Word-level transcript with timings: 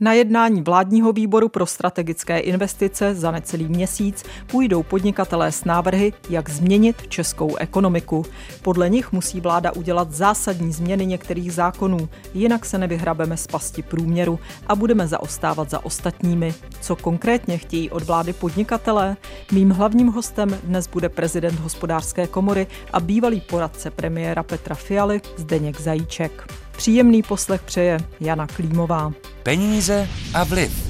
Na 0.00 0.12
jednání 0.12 0.62
vládního 0.62 1.12
výboru 1.12 1.48
pro 1.48 1.66
strategické 1.66 2.38
investice 2.38 3.14
za 3.14 3.30
necelý 3.30 3.68
měsíc 3.68 4.24
půjdou 4.46 4.82
podnikatelé 4.82 5.52
s 5.52 5.64
návrhy, 5.64 6.12
jak 6.30 6.50
změnit 6.50 7.08
českou 7.08 7.56
ekonomiku. 7.56 8.24
Podle 8.62 8.88
nich 8.88 9.12
musí 9.12 9.40
vláda 9.40 9.72
udělat 9.72 10.12
zásadní 10.12 10.72
změny 10.72 11.06
některých 11.06 11.52
zákonů, 11.52 12.08
jinak 12.34 12.64
se 12.64 12.78
nevyhrabeme 12.78 13.36
z 13.36 13.46
pasti 13.46 13.82
průměru 13.82 14.38
a 14.66 14.74
budeme 14.74 15.08
zaostávat 15.08 15.70
za 15.70 15.84
ostatními. 15.84 16.54
Co 16.80 16.96
konkrétně 16.96 17.58
chtějí 17.58 17.90
od 17.90 18.02
vlády 18.02 18.32
podnikatelé? 18.32 19.16
Mým 19.52 19.70
hlavním 19.70 20.08
hostem 20.08 20.58
dnes 20.64 20.86
bude 20.86 21.08
prezident 21.08 21.58
hospodářské 21.60 22.26
komory 22.26 22.66
a 22.92 23.00
bývalý 23.00 23.40
poradce 23.40 23.90
premiéra 23.90 24.42
Petra 24.42 24.74
Fialy 24.74 25.20
Zdeněk 25.36 25.80
Zajíček. 25.80 26.67
Příjemný 26.78 27.22
poslech 27.22 27.62
přeje 27.62 27.98
Jana 28.20 28.46
Klímová. 28.46 29.12
Peníze 29.42 30.08
a 30.34 30.44
vliv. 30.44 30.88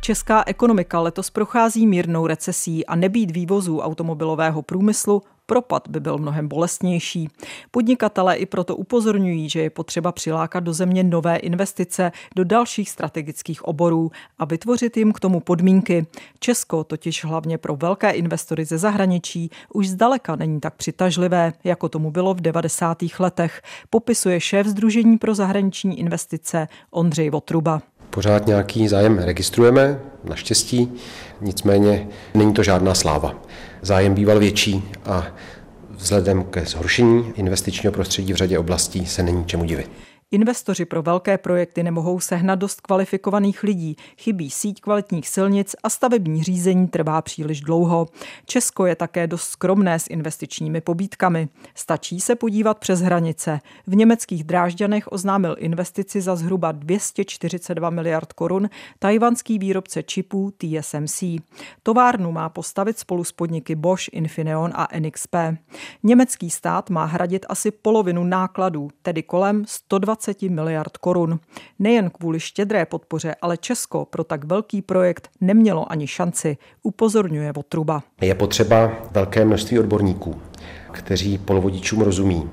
Česká 0.00 0.42
ekonomika 0.46 1.00
letos 1.00 1.30
prochází 1.30 1.86
mírnou 1.86 2.26
recesí 2.26 2.86
a 2.86 2.96
nebýt 2.96 3.30
vývozů 3.30 3.80
automobilového 3.80 4.62
průmyslu, 4.62 5.22
propad 5.46 5.88
by 5.88 6.00
byl 6.00 6.18
mnohem 6.18 6.48
bolestnější. 6.48 7.28
Podnikatelé 7.70 8.36
i 8.36 8.46
proto 8.46 8.76
upozorňují, 8.76 9.48
že 9.48 9.60
je 9.60 9.70
potřeba 9.70 10.12
přilákat 10.12 10.64
do 10.64 10.72
země 10.72 11.04
nové 11.04 11.36
investice 11.36 12.12
do 12.36 12.44
dalších 12.44 12.90
strategických 12.90 13.64
oborů 13.64 14.10
a 14.38 14.44
vytvořit 14.44 14.96
jim 14.96 15.12
k 15.12 15.20
tomu 15.20 15.40
podmínky. 15.40 16.06
Česko 16.40 16.84
totiž 16.84 17.24
hlavně 17.24 17.58
pro 17.58 17.76
velké 17.76 18.10
investory 18.10 18.64
ze 18.64 18.78
zahraničí 18.78 19.50
už 19.74 19.88
zdaleka 19.88 20.36
není 20.36 20.60
tak 20.60 20.74
přitažlivé, 20.74 21.52
jako 21.64 21.88
tomu 21.88 22.10
bylo 22.10 22.34
v 22.34 22.40
90. 22.40 22.98
letech, 23.18 23.62
popisuje 23.90 24.40
šéf 24.40 24.66
Združení 24.66 25.18
pro 25.18 25.34
zahraniční 25.34 25.98
investice 25.98 26.68
Ondřej 26.90 27.30
Votruba. 27.30 27.82
Pořád 28.10 28.46
nějaký 28.46 28.88
zájem 28.88 29.18
registrujeme, 29.18 30.00
naštěstí, 30.24 30.92
nicméně 31.40 32.08
není 32.34 32.54
to 32.54 32.62
žádná 32.62 32.94
sláva. 32.94 33.45
Zájem 33.86 34.14
býval 34.14 34.38
větší 34.38 34.82
a 35.04 35.26
vzhledem 35.90 36.44
ke 36.44 36.64
zhoršení 36.64 37.32
investičního 37.36 37.92
prostředí 37.92 38.32
v 38.32 38.36
řadě 38.36 38.58
oblastí 38.58 39.06
se 39.06 39.22
není 39.22 39.44
čemu 39.44 39.64
divit. 39.64 39.90
Investoři 40.30 40.84
pro 40.84 41.02
velké 41.02 41.38
projekty 41.38 41.82
nemohou 41.82 42.20
sehnat 42.20 42.58
dost 42.58 42.80
kvalifikovaných 42.80 43.62
lidí, 43.62 43.96
chybí 44.18 44.50
síť 44.50 44.80
kvalitních 44.80 45.28
silnic 45.28 45.76
a 45.82 45.90
stavební 45.90 46.42
řízení 46.42 46.88
trvá 46.88 47.22
příliš 47.22 47.60
dlouho. 47.60 48.06
Česko 48.46 48.86
je 48.86 48.96
také 48.96 49.26
dost 49.26 49.48
skromné 49.48 49.98
s 49.98 50.06
investičními 50.10 50.80
pobídkami. 50.80 51.48
Stačí 51.74 52.20
se 52.20 52.34
podívat 52.34 52.78
přes 52.78 53.00
hranice. 53.00 53.60
V 53.86 53.96
německých 53.96 54.44
Drážďanech 54.44 55.12
oznámil 55.12 55.56
investici 55.58 56.20
za 56.20 56.36
zhruba 56.36 56.72
242 56.72 57.90
miliard 57.90 58.32
korun 58.32 58.70
tajvanský 58.98 59.58
výrobce 59.58 60.02
čipů 60.02 60.52
TSMC. 60.56 61.22
Továrnu 61.82 62.32
má 62.32 62.48
postavit 62.48 62.98
spolu 62.98 63.24
s 63.24 63.32
podniky 63.32 63.74
Bosch, 63.74 64.08
Infineon 64.12 64.72
a 64.74 64.88
NXP. 64.98 65.34
Německý 66.02 66.50
stát 66.50 66.90
má 66.90 67.04
hradit 67.04 67.46
asi 67.48 67.70
polovinu 67.70 68.24
nákladů, 68.24 68.88
tedy 69.02 69.22
kolem 69.22 69.64
120 69.66 70.15
20 70.16 70.42
miliard 70.42 70.96
korun. 70.96 71.40
Nejen 71.78 72.10
kvůli 72.10 72.40
štědré 72.40 72.86
podpoře, 72.86 73.34
ale 73.42 73.56
Česko 73.56 74.04
pro 74.04 74.24
tak 74.24 74.44
velký 74.44 74.82
projekt 74.82 75.28
nemělo 75.40 75.92
ani 75.92 76.06
šanci, 76.06 76.56
upozorňuje 76.82 77.52
Votruba. 77.52 78.02
Je 78.20 78.34
potřeba 78.34 78.92
velké 79.10 79.44
množství 79.44 79.78
odborníků, 79.78 80.34
kteří 80.92 81.38
polovodičům 81.38 82.00
rozumí. 82.00 82.50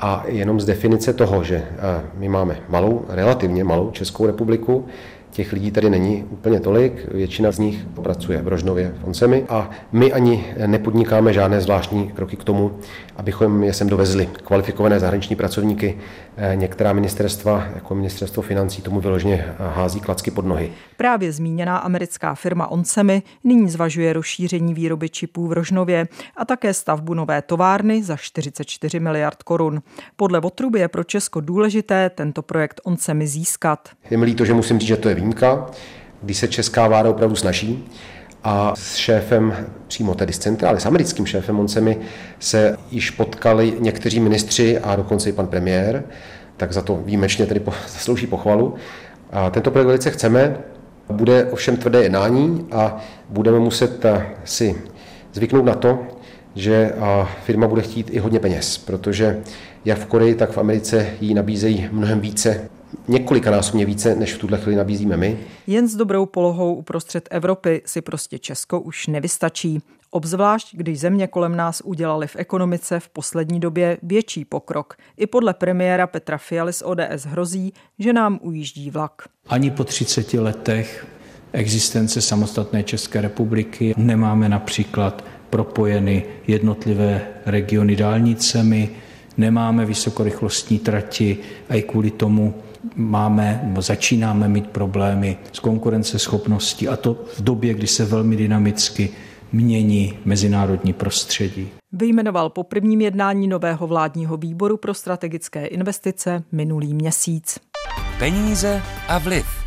A 0.00 0.24
jenom 0.26 0.60
z 0.60 0.64
definice 0.64 1.12
toho, 1.12 1.44
že 1.44 1.56
eh, 1.56 1.76
my 2.14 2.28
máme 2.28 2.60
malou, 2.68 3.04
relativně 3.08 3.64
malou 3.64 3.90
Českou 3.90 4.26
republiku, 4.26 4.86
Těch 5.34 5.52
lidí 5.52 5.70
tady 5.70 5.90
není 5.90 6.24
úplně 6.30 6.60
tolik, 6.60 7.12
většina 7.12 7.52
z 7.52 7.58
nich 7.58 7.86
pracuje 8.02 8.42
v 8.42 8.48
Rožnově 8.48 8.94
v 9.00 9.04
Onsemi 9.04 9.44
a 9.48 9.70
my 9.92 10.12
ani 10.12 10.44
nepodnikáme 10.66 11.32
žádné 11.32 11.60
zvláštní 11.60 12.08
kroky 12.08 12.36
k 12.36 12.44
tomu, 12.44 12.78
abychom 13.16 13.64
je 13.64 13.72
sem 13.72 13.88
dovezli. 13.88 14.28
Kvalifikované 14.44 15.00
zahraniční 15.00 15.36
pracovníky 15.36 15.98
eh, 16.36 16.56
některá 16.56 16.92
ministerstva, 16.92 17.64
jako 17.74 17.94
ministerstvo 17.94 18.42
financí, 18.42 18.82
tomu 18.82 19.00
vyloženě 19.00 19.54
hází 19.58 20.00
klacky 20.00 20.30
pod 20.30 20.44
nohy. 20.44 20.72
Právě 20.96 21.32
zmíněná 21.32 21.78
americká 21.78 22.34
firma 22.34 22.66
Onsemi 22.66 23.22
nyní 23.44 23.68
zvažuje 23.68 24.12
rozšíření 24.12 24.74
výroby 24.74 25.08
čipů 25.08 25.46
v 25.46 25.52
Rožnově 25.52 26.08
a 26.36 26.44
také 26.44 26.74
stavbu 26.74 27.14
nové 27.14 27.42
továrny 27.42 28.02
za 28.02 28.16
44 28.16 29.00
miliard 29.00 29.42
korun. 29.42 29.82
Podle 30.16 30.40
Votruby 30.40 30.80
je 30.80 30.88
pro 30.88 31.04
Česko 31.04 31.40
důležité 31.40 32.10
tento 32.10 32.42
projekt 32.42 32.80
Onsemi 32.84 33.26
získat. 33.26 33.88
Je 34.10 34.16
mi 34.16 34.24
líto, 34.24 34.44
že 34.44 34.54
musím 34.54 34.78
říct, 34.78 34.88
že 34.88 34.96
to 34.96 35.08
je 35.08 35.14
výjimka, 35.24 35.66
když 36.22 36.36
se 36.38 36.48
česká 36.48 36.88
vláda 36.88 37.10
opravdu 37.10 37.36
snaží. 37.36 37.84
A 38.44 38.72
s 38.76 38.96
šéfem, 38.96 39.56
přímo 39.88 40.14
tedy 40.14 40.32
z 40.32 40.38
centrály, 40.38 40.80
s 40.80 40.86
americkým 40.86 41.26
šéfem 41.26 41.56
Moncemi 41.56 41.98
se 42.38 42.76
již 42.90 43.10
potkali 43.10 43.74
někteří 43.80 44.20
ministři 44.20 44.78
a 44.78 44.96
dokonce 44.96 45.28
i 45.28 45.32
pan 45.32 45.46
premiér, 45.46 46.04
tak 46.56 46.72
za 46.72 46.82
to 46.82 46.96
výjimečně 46.96 47.46
tedy 47.46 47.62
zaslouží 47.88 48.26
pochvalu. 48.26 48.74
A 49.32 49.50
tento 49.50 49.70
projekt 49.70 49.86
velice 49.86 50.10
chceme, 50.10 50.56
bude 51.08 51.44
ovšem 51.44 51.76
tvrdé 51.76 52.02
jednání 52.02 52.66
a 52.72 53.00
budeme 53.28 53.58
muset 53.58 54.04
eh, 54.04 54.26
si 54.44 54.82
zvyknout 55.32 55.64
na 55.64 55.74
to, 55.74 55.98
že 56.54 56.92
eh, 56.94 57.26
firma 57.44 57.68
bude 57.68 57.82
chtít 57.82 58.10
i 58.10 58.18
hodně 58.18 58.40
peněz, 58.40 58.78
protože 58.78 59.40
jak 59.84 59.98
v 59.98 60.06
Koreji, 60.06 60.34
tak 60.34 60.50
v 60.50 60.58
Americe 60.58 61.06
jí 61.20 61.34
nabízejí 61.34 61.88
mnohem 61.92 62.20
více 62.20 62.68
několikanásobně 63.08 63.86
více, 63.86 64.14
než 64.14 64.34
v 64.34 64.38
tuhle 64.38 64.58
chvíli 64.58 64.76
nabízíme 64.76 65.16
my. 65.16 65.38
Jen 65.66 65.88
s 65.88 65.96
dobrou 65.96 66.26
polohou 66.26 66.74
uprostřed 66.74 67.28
Evropy 67.30 67.82
si 67.86 68.00
prostě 68.00 68.38
Česko 68.38 68.80
už 68.80 69.06
nevystačí. 69.06 69.82
Obzvlášť, 70.10 70.76
když 70.76 71.00
země 71.00 71.26
kolem 71.26 71.56
nás 71.56 71.82
udělali 71.84 72.26
v 72.26 72.36
ekonomice 72.36 73.00
v 73.00 73.08
poslední 73.08 73.60
době 73.60 73.98
větší 74.02 74.44
pokrok. 74.44 74.94
I 75.16 75.26
podle 75.26 75.54
premiéra 75.54 76.06
Petra 76.06 76.38
Fialy 76.38 76.72
z 76.72 76.82
ODS 76.86 77.24
hrozí, 77.24 77.72
že 77.98 78.12
nám 78.12 78.38
ujíždí 78.42 78.90
vlak. 78.90 79.22
Ani 79.48 79.70
po 79.70 79.84
30 79.84 80.34
letech 80.34 81.06
existence 81.52 82.20
samostatné 82.20 82.82
České 82.82 83.20
republiky 83.20 83.94
nemáme 83.96 84.48
například 84.48 85.24
propojeny 85.50 86.24
jednotlivé 86.46 87.26
regiony 87.46 87.96
dálnicemi, 87.96 88.90
nemáme 89.36 89.86
vysokorychlostní 89.86 90.78
trati 90.78 91.38
a 91.68 91.74
i 91.74 91.82
kvůli 91.82 92.10
tomu 92.10 92.54
máme, 92.96 93.60
nebo 93.64 93.82
začínáme 93.82 94.48
mít 94.48 94.66
problémy 94.66 95.36
s 95.52 95.58
konkurenceschopností 95.60 96.88
a 96.88 96.96
to 96.96 97.14
v 97.36 97.42
době, 97.42 97.74
kdy 97.74 97.86
se 97.86 98.04
velmi 98.04 98.36
dynamicky 98.36 99.10
mění 99.52 100.18
mezinárodní 100.24 100.92
prostředí. 100.92 101.68
Vyjmenoval 101.92 102.50
po 102.50 102.62
prvním 102.62 103.00
jednání 103.00 103.48
nového 103.48 103.86
vládního 103.86 104.36
výboru 104.36 104.76
pro 104.76 104.94
strategické 104.94 105.66
investice 105.66 106.42
minulý 106.52 106.94
měsíc. 106.94 107.58
Peníze 108.18 108.82
a 109.08 109.18
vliv. 109.18 109.63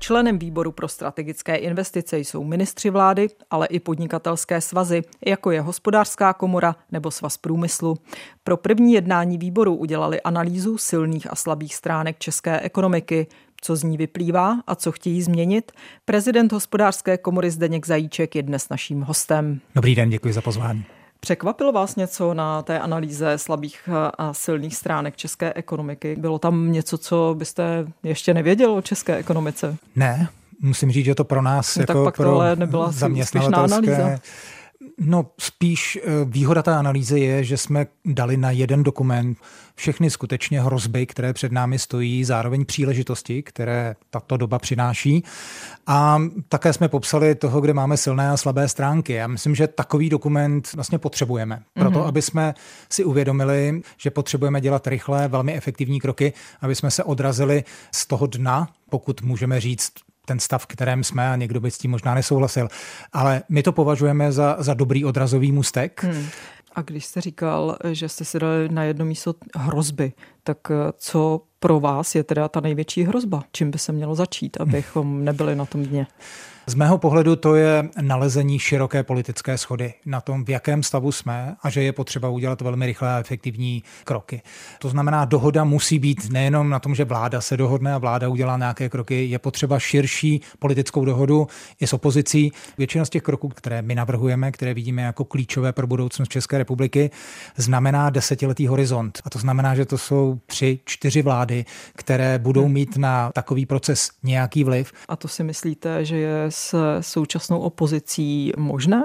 Členem 0.00 0.38
výboru 0.38 0.72
pro 0.72 0.88
strategické 0.88 1.56
investice 1.56 2.18
jsou 2.18 2.44
ministři 2.44 2.90
vlády, 2.90 3.28
ale 3.50 3.66
i 3.66 3.80
podnikatelské 3.80 4.60
svazy, 4.60 5.02
jako 5.26 5.50
je 5.50 5.60
hospodářská 5.60 6.32
komora 6.32 6.76
nebo 6.92 7.10
svaz 7.10 7.36
průmyslu. 7.36 7.96
Pro 8.44 8.56
první 8.56 8.92
jednání 8.92 9.38
výboru 9.38 9.74
udělali 9.74 10.20
analýzu 10.20 10.78
silných 10.78 11.32
a 11.32 11.36
slabých 11.36 11.74
stránek 11.74 12.18
české 12.18 12.60
ekonomiky, 12.60 13.26
co 13.60 13.76
z 13.76 13.82
ní 13.82 13.96
vyplývá 13.96 14.60
a 14.66 14.74
co 14.74 14.92
chtějí 14.92 15.22
změnit. 15.22 15.72
Prezident 16.04 16.52
hospodářské 16.52 17.18
komory 17.18 17.50
Zdeněk 17.50 17.86
Zajíček 17.86 18.36
je 18.36 18.42
dnes 18.42 18.68
naším 18.68 19.02
hostem. 19.02 19.60
Dobrý 19.74 19.94
den, 19.94 20.10
děkuji 20.10 20.32
za 20.32 20.40
pozvání. 20.40 20.84
Překvapilo 21.20 21.72
vás 21.72 21.96
něco 21.96 22.34
na 22.34 22.62
té 22.62 22.78
analýze 22.78 23.38
slabých 23.38 23.88
a 24.18 24.34
silných 24.34 24.76
stránek 24.76 25.16
české 25.16 25.52
ekonomiky? 25.54 26.16
Bylo 26.18 26.38
tam 26.38 26.72
něco, 26.72 26.98
co 26.98 27.34
byste 27.38 27.86
ještě 28.02 28.34
nevěděl 28.34 28.72
o 28.72 28.82
české 28.82 29.16
ekonomice? 29.16 29.76
Ne, 29.96 30.28
musím 30.60 30.92
říct, 30.92 31.04
že 31.04 31.14
to 31.14 31.24
pro 31.24 31.42
nás 31.42 31.76
no, 31.76 31.82
jako 31.82 31.92
tak 31.92 32.04
pak 32.04 32.16
pro 32.16 32.54
nebyla 32.54 32.90
zaměstnavatelské 32.90 33.96
analýza. 33.96 34.20
No 34.98 35.26
spíš 35.40 35.98
eh, 36.02 36.10
výhoda 36.24 36.62
té 36.62 36.74
analýzy 36.74 37.20
je, 37.20 37.44
že 37.44 37.56
jsme 37.56 37.86
dali 38.04 38.36
na 38.36 38.50
jeden 38.50 38.82
dokument 38.82 39.38
všechny 39.74 40.10
skutečně 40.10 40.62
hrozby, 40.62 41.06
které 41.06 41.32
před 41.32 41.52
námi 41.52 41.78
stojí, 41.78 42.24
zároveň 42.24 42.64
příležitosti, 42.64 43.42
které 43.42 43.96
tato 44.10 44.36
doba 44.36 44.58
přináší. 44.58 45.24
A 45.86 46.22
také 46.48 46.72
jsme 46.72 46.88
popsali 46.88 47.34
toho, 47.34 47.60
kde 47.60 47.74
máme 47.74 47.96
silné 47.96 48.30
a 48.30 48.36
slabé 48.36 48.68
stránky. 48.68 49.12
Já 49.12 49.26
myslím, 49.26 49.54
že 49.54 49.66
takový 49.66 50.08
dokument 50.08 50.72
vlastně 50.74 50.98
potřebujeme. 50.98 51.62
Proto, 51.74 51.98
mm-hmm. 51.98 52.06
aby 52.06 52.22
jsme 52.22 52.54
si 52.90 53.04
uvědomili, 53.04 53.82
že 53.96 54.10
potřebujeme 54.10 54.60
dělat 54.60 54.86
rychlé, 54.86 55.28
velmi 55.28 55.54
efektivní 55.54 56.00
kroky, 56.00 56.32
aby 56.60 56.74
jsme 56.74 56.90
se 56.90 57.04
odrazili 57.04 57.64
z 57.94 58.06
toho 58.06 58.26
dna, 58.26 58.68
pokud 58.90 59.22
můžeme 59.22 59.60
říct 59.60 59.92
ten 60.28 60.40
stav, 60.40 60.66
kterém 60.66 61.04
jsme 61.04 61.30
a 61.30 61.36
někdo 61.36 61.60
by 61.60 61.70
s 61.70 61.78
tím 61.78 61.90
možná 61.90 62.14
nesouhlasil. 62.14 62.68
Ale 63.12 63.42
my 63.48 63.62
to 63.62 63.72
považujeme 63.72 64.32
za, 64.32 64.56
za 64.58 64.74
dobrý 64.74 65.04
odrazový 65.04 65.52
můstek. 65.52 66.04
Hmm. 66.04 66.26
A 66.74 66.82
když 66.82 67.04
jste 67.04 67.20
říkal, 67.20 67.76
že 67.92 68.08
jste 68.08 68.24
si 68.24 68.38
dali 68.38 68.68
na 68.68 68.84
jedno 68.84 69.04
místo 69.04 69.34
hrozby, 69.56 70.12
tak 70.42 70.58
eh, 70.70 70.92
co 70.96 71.42
pro 71.60 71.80
vás 71.80 72.14
je 72.14 72.24
teda 72.24 72.48
ta 72.48 72.60
největší 72.60 73.02
hrozba? 73.02 73.44
Čím 73.52 73.70
by 73.70 73.78
se 73.78 73.92
mělo 73.92 74.14
začít, 74.14 74.56
abychom 74.60 75.24
nebyli 75.24 75.56
na 75.56 75.66
tom 75.66 75.84
dně? 75.84 76.06
Z 76.68 76.74
mého 76.74 76.98
pohledu 76.98 77.36
to 77.36 77.54
je 77.54 77.88
nalezení 78.00 78.58
široké 78.58 79.02
politické 79.02 79.58
schody 79.58 79.94
na 80.06 80.20
tom, 80.20 80.44
v 80.44 80.50
jakém 80.50 80.82
stavu 80.82 81.12
jsme 81.12 81.56
a 81.62 81.70
že 81.70 81.82
je 81.82 81.92
potřeba 81.92 82.28
udělat 82.28 82.60
velmi 82.60 82.86
rychlé 82.86 83.14
a 83.14 83.18
efektivní 83.18 83.82
kroky. 84.04 84.42
To 84.78 84.88
znamená, 84.88 85.24
dohoda 85.24 85.64
musí 85.64 85.98
být 85.98 86.30
nejenom 86.30 86.70
na 86.70 86.78
tom, 86.78 86.94
že 86.94 87.04
vláda 87.04 87.40
se 87.40 87.56
dohodne 87.56 87.94
a 87.94 87.98
vláda 87.98 88.28
udělá 88.28 88.56
nějaké 88.56 88.88
kroky, 88.88 89.24
je 89.24 89.38
potřeba 89.38 89.78
širší 89.78 90.40
politickou 90.58 91.04
dohodu 91.04 91.46
i 91.80 91.86
s 91.86 91.92
opozicí. 91.92 92.52
Většina 92.78 93.04
z 93.04 93.10
těch 93.10 93.22
kroků, 93.22 93.48
které 93.48 93.82
my 93.82 93.94
navrhujeme, 93.94 94.52
které 94.52 94.74
vidíme 94.74 95.02
jako 95.02 95.24
klíčové 95.24 95.72
pro 95.72 95.86
budoucnost 95.86 96.28
České 96.28 96.58
republiky, 96.58 97.10
znamená 97.56 98.10
desetiletý 98.10 98.66
horizont. 98.66 99.20
A 99.24 99.30
to 99.30 99.38
znamená, 99.38 99.74
že 99.74 99.84
to 99.84 99.98
jsou 99.98 100.38
tři, 100.46 100.80
čtyři 100.84 101.22
vlády, 101.22 101.47
které 101.96 102.38
budou 102.38 102.68
mít 102.68 102.96
na 102.96 103.32
takový 103.32 103.66
proces 103.66 104.10
nějaký 104.22 104.64
vliv. 104.64 104.92
A 105.08 105.16
to 105.16 105.28
si 105.28 105.44
myslíte, 105.44 106.04
že 106.04 106.16
je 106.16 106.44
s 106.48 106.74
současnou 107.00 107.58
opozicí 107.58 108.52
možné? 108.56 109.02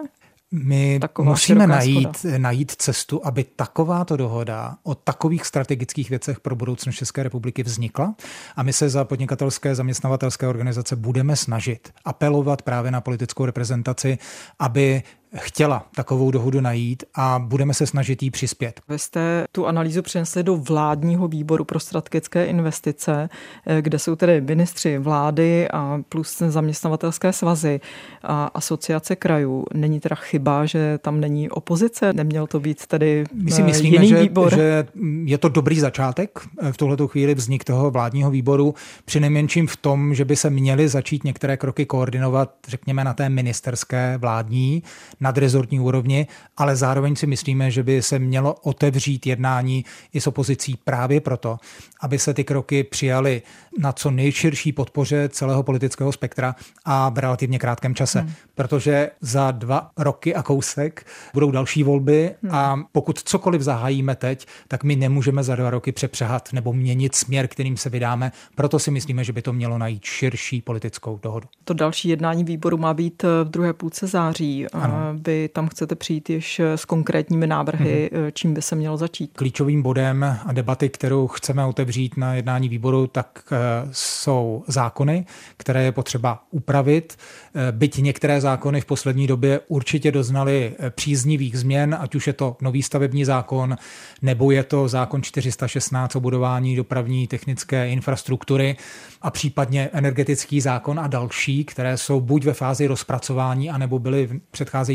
My 0.56 1.00
Taková 1.02 1.30
musíme 1.30 1.68
najít, 1.68 2.26
najít 2.38 2.72
cestu, 2.72 3.26
aby 3.26 3.44
takováto 3.44 4.18
dohoda 4.18 4.78
o 4.84 4.96
takových 4.96 5.46
strategických 5.46 6.10
věcech 6.10 6.40
pro 6.40 6.56
budoucnost 6.56 6.96
České 6.96 7.24
republiky 7.24 7.64
vznikla. 7.64 8.16
A 8.56 8.64
my 8.64 8.74
se 8.74 8.90
za 8.90 9.06
podnikatelské 9.06 9.76
zaměstnavatelské 9.76 10.48
organizace 10.48 10.96
budeme 10.96 11.36
snažit 11.36 11.94
apelovat 12.06 12.62
právě 12.62 12.92
na 12.92 13.02
politickou 13.02 13.46
reprezentaci, 13.46 14.18
aby 14.60 15.04
chtěla 15.38 15.86
takovou 15.96 16.32
dohodu 16.32 16.62
najít 16.62 17.04
a 17.16 17.40
budeme 17.40 17.74
se 17.74 17.88
snažit 17.88 18.24
jí 18.24 18.32
přispět. 18.32 18.82
Vy 18.90 19.00
jste 19.00 19.46
tu 19.52 19.68
analýzu 19.68 20.02
přinesli 20.02 20.44
do 20.44 20.56
vládního 20.56 21.28
výboru 21.28 21.66
pro 21.66 21.80
strategické 21.80 22.46
investice, 22.46 23.30
eh, 23.68 23.82
kde 23.82 24.00
jsou 24.00 24.16
tedy 24.16 24.42
ministři 24.42 24.98
vlády 24.98 25.68
a 25.70 26.00
plus 26.10 26.38
zaměstnavatelské 26.38 27.34
svazy 27.34 27.80
a 28.24 28.46
asociace 28.46 29.16
krajů. 29.16 29.66
Není 29.74 30.00
teda 30.00 30.16
chyba, 30.16 30.66
že 30.66 30.98
tam 30.98 31.20
není 31.20 31.50
opozice? 31.50 32.14
Neměl 32.14 32.48
to 32.48 32.60
být 32.60 32.88
tedy 32.88 33.24
My 33.34 33.52
si 33.52 33.62
eh, 33.62 33.66
myslíme, 33.66 33.96
jiný 33.96 34.08
že, 34.08 34.22
výbor? 34.22 34.56
že 34.56 34.88
je 35.24 35.38
to 35.38 35.50
dobrý 35.50 35.80
začátek 35.80 36.40
eh, 36.62 36.72
v 36.72 36.78
tuhleto 36.78 37.08
chvíli 37.08 37.36
vznik 37.36 37.64
toho 37.64 37.92
vládního 37.92 38.32
výboru, 38.32 38.76
při 39.06 39.20
nejmenším 39.20 39.68
v 39.68 39.78
tom, 39.78 40.16
že 40.16 40.26
by 40.26 40.36
se 40.36 40.50
měly 40.50 40.88
začít 40.88 41.24
některé 41.24 41.58
kroky 41.58 41.86
koordinovat, 41.86 42.54
řekněme, 42.68 43.04
na 43.04 43.14
té 43.14 43.30
ministerské 43.30 44.18
vládní 44.18 44.84
nadrezortní 45.24 45.80
úrovni, 45.80 46.28
ale 46.58 46.76
zároveň 46.76 47.16
si 47.16 47.28
myslíme, 47.28 47.72
že 47.72 47.84
by 47.84 48.02
se 48.02 48.20
mělo 48.20 48.54
otevřít 48.54 49.26
jednání 49.26 49.86
i 50.14 50.22
s 50.22 50.28
opozicí 50.28 50.78
právě 50.84 51.22
proto, 51.22 51.58
aby 52.02 52.20
se 52.20 52.34
ty 52.34 52.44
kroky 52.44 52.84
přijaly 52.84 53.42
na 53.80 53.92
co 53.92 54.12
nejširší 54.12 54.72
podpoře 54.72 55.30
celého 55.30 55.64
politického 55.64 56.12
spektra 56.12 56.56
a 56.86 57.10
v 57.10 57.18
relativně 57.18 57.60
krátkém 57.60 57.96
čase. 57.96 58.20
Hmm. 58.20 58.32
Protože 58.56 59.12
za 59.22 59.52
dva 59.52 59.90
roky 59.98 60.36
a 60.36 60.44
kousek 60.44 61.06
budou 61.34 61.52
další 61.52 61.84
volby 61.84 62.36
hmm. 62.44 62.56
a 62.56 62.80
pokud 62.92 63.20
cokoliv 63.20 63.62
zahájíme 63.62 64.16
teď, 64.16 64.48
tak 64.68 64.84
my 64.84 64.96
nemůžeme 64.96 65.44
za 65.44 65.56
dva 65.56 65.70
roky 65.70 65.92
přepřehat 65.92 66.54
nebo 66.54 66.74
měnit 66.74 67.16
směr, 67.16 67.48
kterým 67.48 67.78
se 67.78 67.90
vydáme. 67.90 68.32
Proto 68.56 68.80
si 68.80 68.92
myslíme, 68.92 69.24
že 69.24 69.34
by 69.34 69.42
to 69.42 69.54
mělo 69.54 69.78
najít 69.78 70.04
širší 70.06 70.62
politickou 70.62 71.20
dohodu. 71.24 71.48
To 71.64 71.74
další 71.74 72.10
jednání 72.10 72.44
výboru 72.44 72.78
má 72.78 72.94
být 72.94 73.24
v 73.24 73.50
druhé 73.50 73.74
půlce 73.74 74.08
září. 74.08 74.68
Ano 74.68 75.13
vy 75.14 75.50
tam 75.54 75.68
chcete 75.68 75.96
přijít 75.96 76.30
již 76.30 76.60
s 76.60 76.86
konkrétními 76.86 77.48
návrhy, 77.48 78.10
mm-hmm. 78.14 78.32
čím 78.34 78.54
by 78.54 78.62
se 78.62 78.76
mělo 78.76 78.98
začít? 78.98 79.32
Klíčovým 79.36 79.82
bodem 79.82 80.24
a 80.46 80.54
debaty, 80.54 80.90
kterou 80.90 81.28
chceme 81.28 81.66
otevřít 81.66 82.18
na 82.18 82.34
jednání 82.34 82.70
výboru, 82.70 83.08
tak 83.08 83.44
eh, 83.52 83.58
jsou 83.92 84.64
zákony, 84.68 85.26
které 85.58 85.84
je 85.84 85.92
potřeba 85.92 86.44
upravit. 86.52 87.18
Eh, 87.56 87.72
byť 87.72 87.98
některé 87.98 88.42
zákony 88.42 88.82
v 88.82 88.86
poslední 88.86 89.28
době 89.28 89.60
určitě 89.68 90.12
doznaly 90.12 90.76
příznivých 90.90 91.60
změn, 91.60 91.98
ať 92.00 92.16
už 92.16 92.28
je 92.28 92.34
to 92.34 92.58
nový 92.62 92.84
stavební 92.84 93.26
zákon, 93.26 93.78
nebo 94.22 94.52
je 94.52 94.64
to 94.64 94.88
zákon 94.88 95.24
416 95.24 96.16
o 96.16 96.20
budování 96.20 96.76
dopravní 96.76 97.28
technické 97.28 97.90
infrastruktury 97.90 98.76
a 99.22 99.32
případně 99.32 99.90
energetický 99.94 100.62
zákon 100.62 101.00
a 101.00 101.08
další, 101.08 101.66
které 101.66 101.98
jsou 101.98 102.22
buď 102.22 102.46
ve 102.46 102.54
fázi 102.54 102.88
rozpracování, 102.88 103.70
anebo 103.70 104.00
byly 104.00 104.28
v 104.28 104.40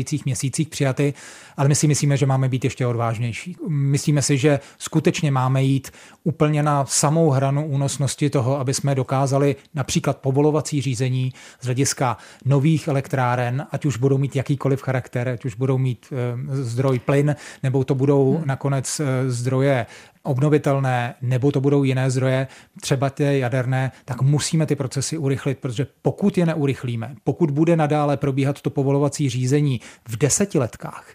předcházejících 0.09 0.25
měsících 0.25 0.69
přijaty, 0.69 1.13
ale 1.57 1.67
my 1.67 1.75
si 1.75 1.87
myslíme, 1.87 2.17
že 2.17 2.25
máme 2.25 2.49
být 2.49 2.63
ještě 2.63 2.87
odvážnější. 2.87 3.55
Myslíme 3.67 4.21
si, 4.21 4.37
že 4.37 4.59
skutečně 4.77 5.31
máme 5.31 5.63
jít 5.63 5.91
úplně 6.23 6.63
na 6.63 6.85
samou 6.85 7.29
hranu 7.29 7.65
únosnosti 7.65 8.29
toho, 8.29 8.59
aby 8.59 8.73
jsme 8.73 8.95
dokázali 8.95 9.55
například 9.75 10.17
povolovací 10.17 10.81
řízení 10.81 11.33
z 11.61 11.65
hlediska 11.65 12.17
nových 12.45 12.87
elektráren, 12.87 13.67
ať 13.71 13.85
už 13.85 13.97
budou 13.97 14.17
mít 14.17 14.35
jakýkoliv 14.35 14.81
charakter, 14.81 15.29
ať 15.29 15.45
už 15.45 15.55
budou 15.55 15.77
mít 15.77 16.05
e, 16.11 16.63
zdroj 16.63 16.99
plyn, 16.99 17.35
nebo 17.63 17.83
to 17.83 17.95
budou 17.95 18.37
hmm. 18.37 18.47
nakonec 18.47 18.99
e, 18.99 19.31
zdroje 19.31 19.85
obnovitelné, 20.23 21.15
nebo 21.21 21.51
to 21.51 21.61
budou 21.61 21.83
jiné 21.83 22.11
zdroje, 22.11 22.47
třeba 22.81 23.09
ty 23.09 23.39
jaderné, 23.39 23.91
tak 24.05 24.21
musíme 24.21 24.65
ty 24.65 24.75
procesy 24.75 25.17
urychlit, 25.17 25.57
protože 25.59 25.87
pokud 26.01 26.37
je 26.37 26.45
neurychlíme, 26.45 27.15
pokud 27.23 27.51
bude 27.51 27.75
nadále 27.75 28.17
probíhat 28.17 28.61
to 28.61 28.69
povolovací 28.69 29.29
řízení 29.29 29.81
v 30.07 30.17
desetiletkách, 30.17 31.07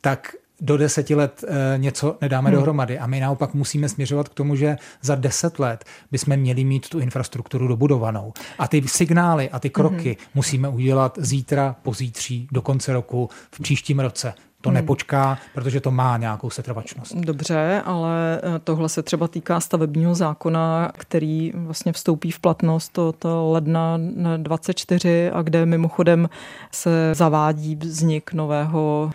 tak 0.00 0.36
do 0.60 0.76
deseti 0.76 1.14
let 1.14 1.44
e, 1.48 1.78
něco 1.78 2.16
nedáme 2.20 2.50
hmm. 2.50 2.58
dohromady. 2.58 2.98
A 2.98 3.06
my 3.06 3.20
naopak 3.20 3.54
musíme 3.54 3.88
směřovat 3.88 4.28
k 4.28 4.34
tomu, 4.34 4.56
že 4.56 4.76
za 5.02 5.14
deset 5.14 5.58
let 5.58 5.84
bychom 6.10 6.36
měli 6.36 6.64
mít 6.64 6.88
tu 6.88 6.98
infrastrukturu 6.98 7.68
dobudovanou. 7.68 8.32
A 8.58 8.68
ty 8.68 8.82
signály 8.88 9.50
a 9.50 9.58
ty 9.58 9.70
kroky 9.70 10.08
hmm. 10.08 10.28
musíme 10.34 10.68
udělat 10.68 11.18
zítra, 11.22 11.76
pozítří, 11.82 12.48
do 12.52 12.62
konce 12.62 12.92
roku, 12.92 13.28
v 13.50 13.60
příštím 13.60 14.00
roce. 14.00 14.34
To 14.60 14.68
hmm. 14.68 14.74
nepočká, 14.74 15.38
protože 15.54 15.80
to 15.80 15.90
má 15.90 16.16
nějakou 16.16 16.50
setrvačnost. 16.50 17.16
Dobře, 17.16 17.82
ale 17.84 18.40
eh, 18.42 18.58
tohle 18.64 18.88
se 18.88 19.02
třeba 19.02 19.28
týká 19.28 19.60
stavebního 19.60 20.14
zákona, 20.14 20.92
který 20.98 21.52
vlastně 21.54 21.92
vstoupí 21.92 22.30
v 22.30 22.38
platnost 22.38 22.98
od 22.98 23.24
ledna 23.50 23.98
24 24.36 25.30
a 25.30 25.42
kde 25.42 25.66
mimochodem 25.66 26.28
se 26.72 27.14
zavádí 27.14 27.76
vznik 27.76 28.32
nového 28.32 29.10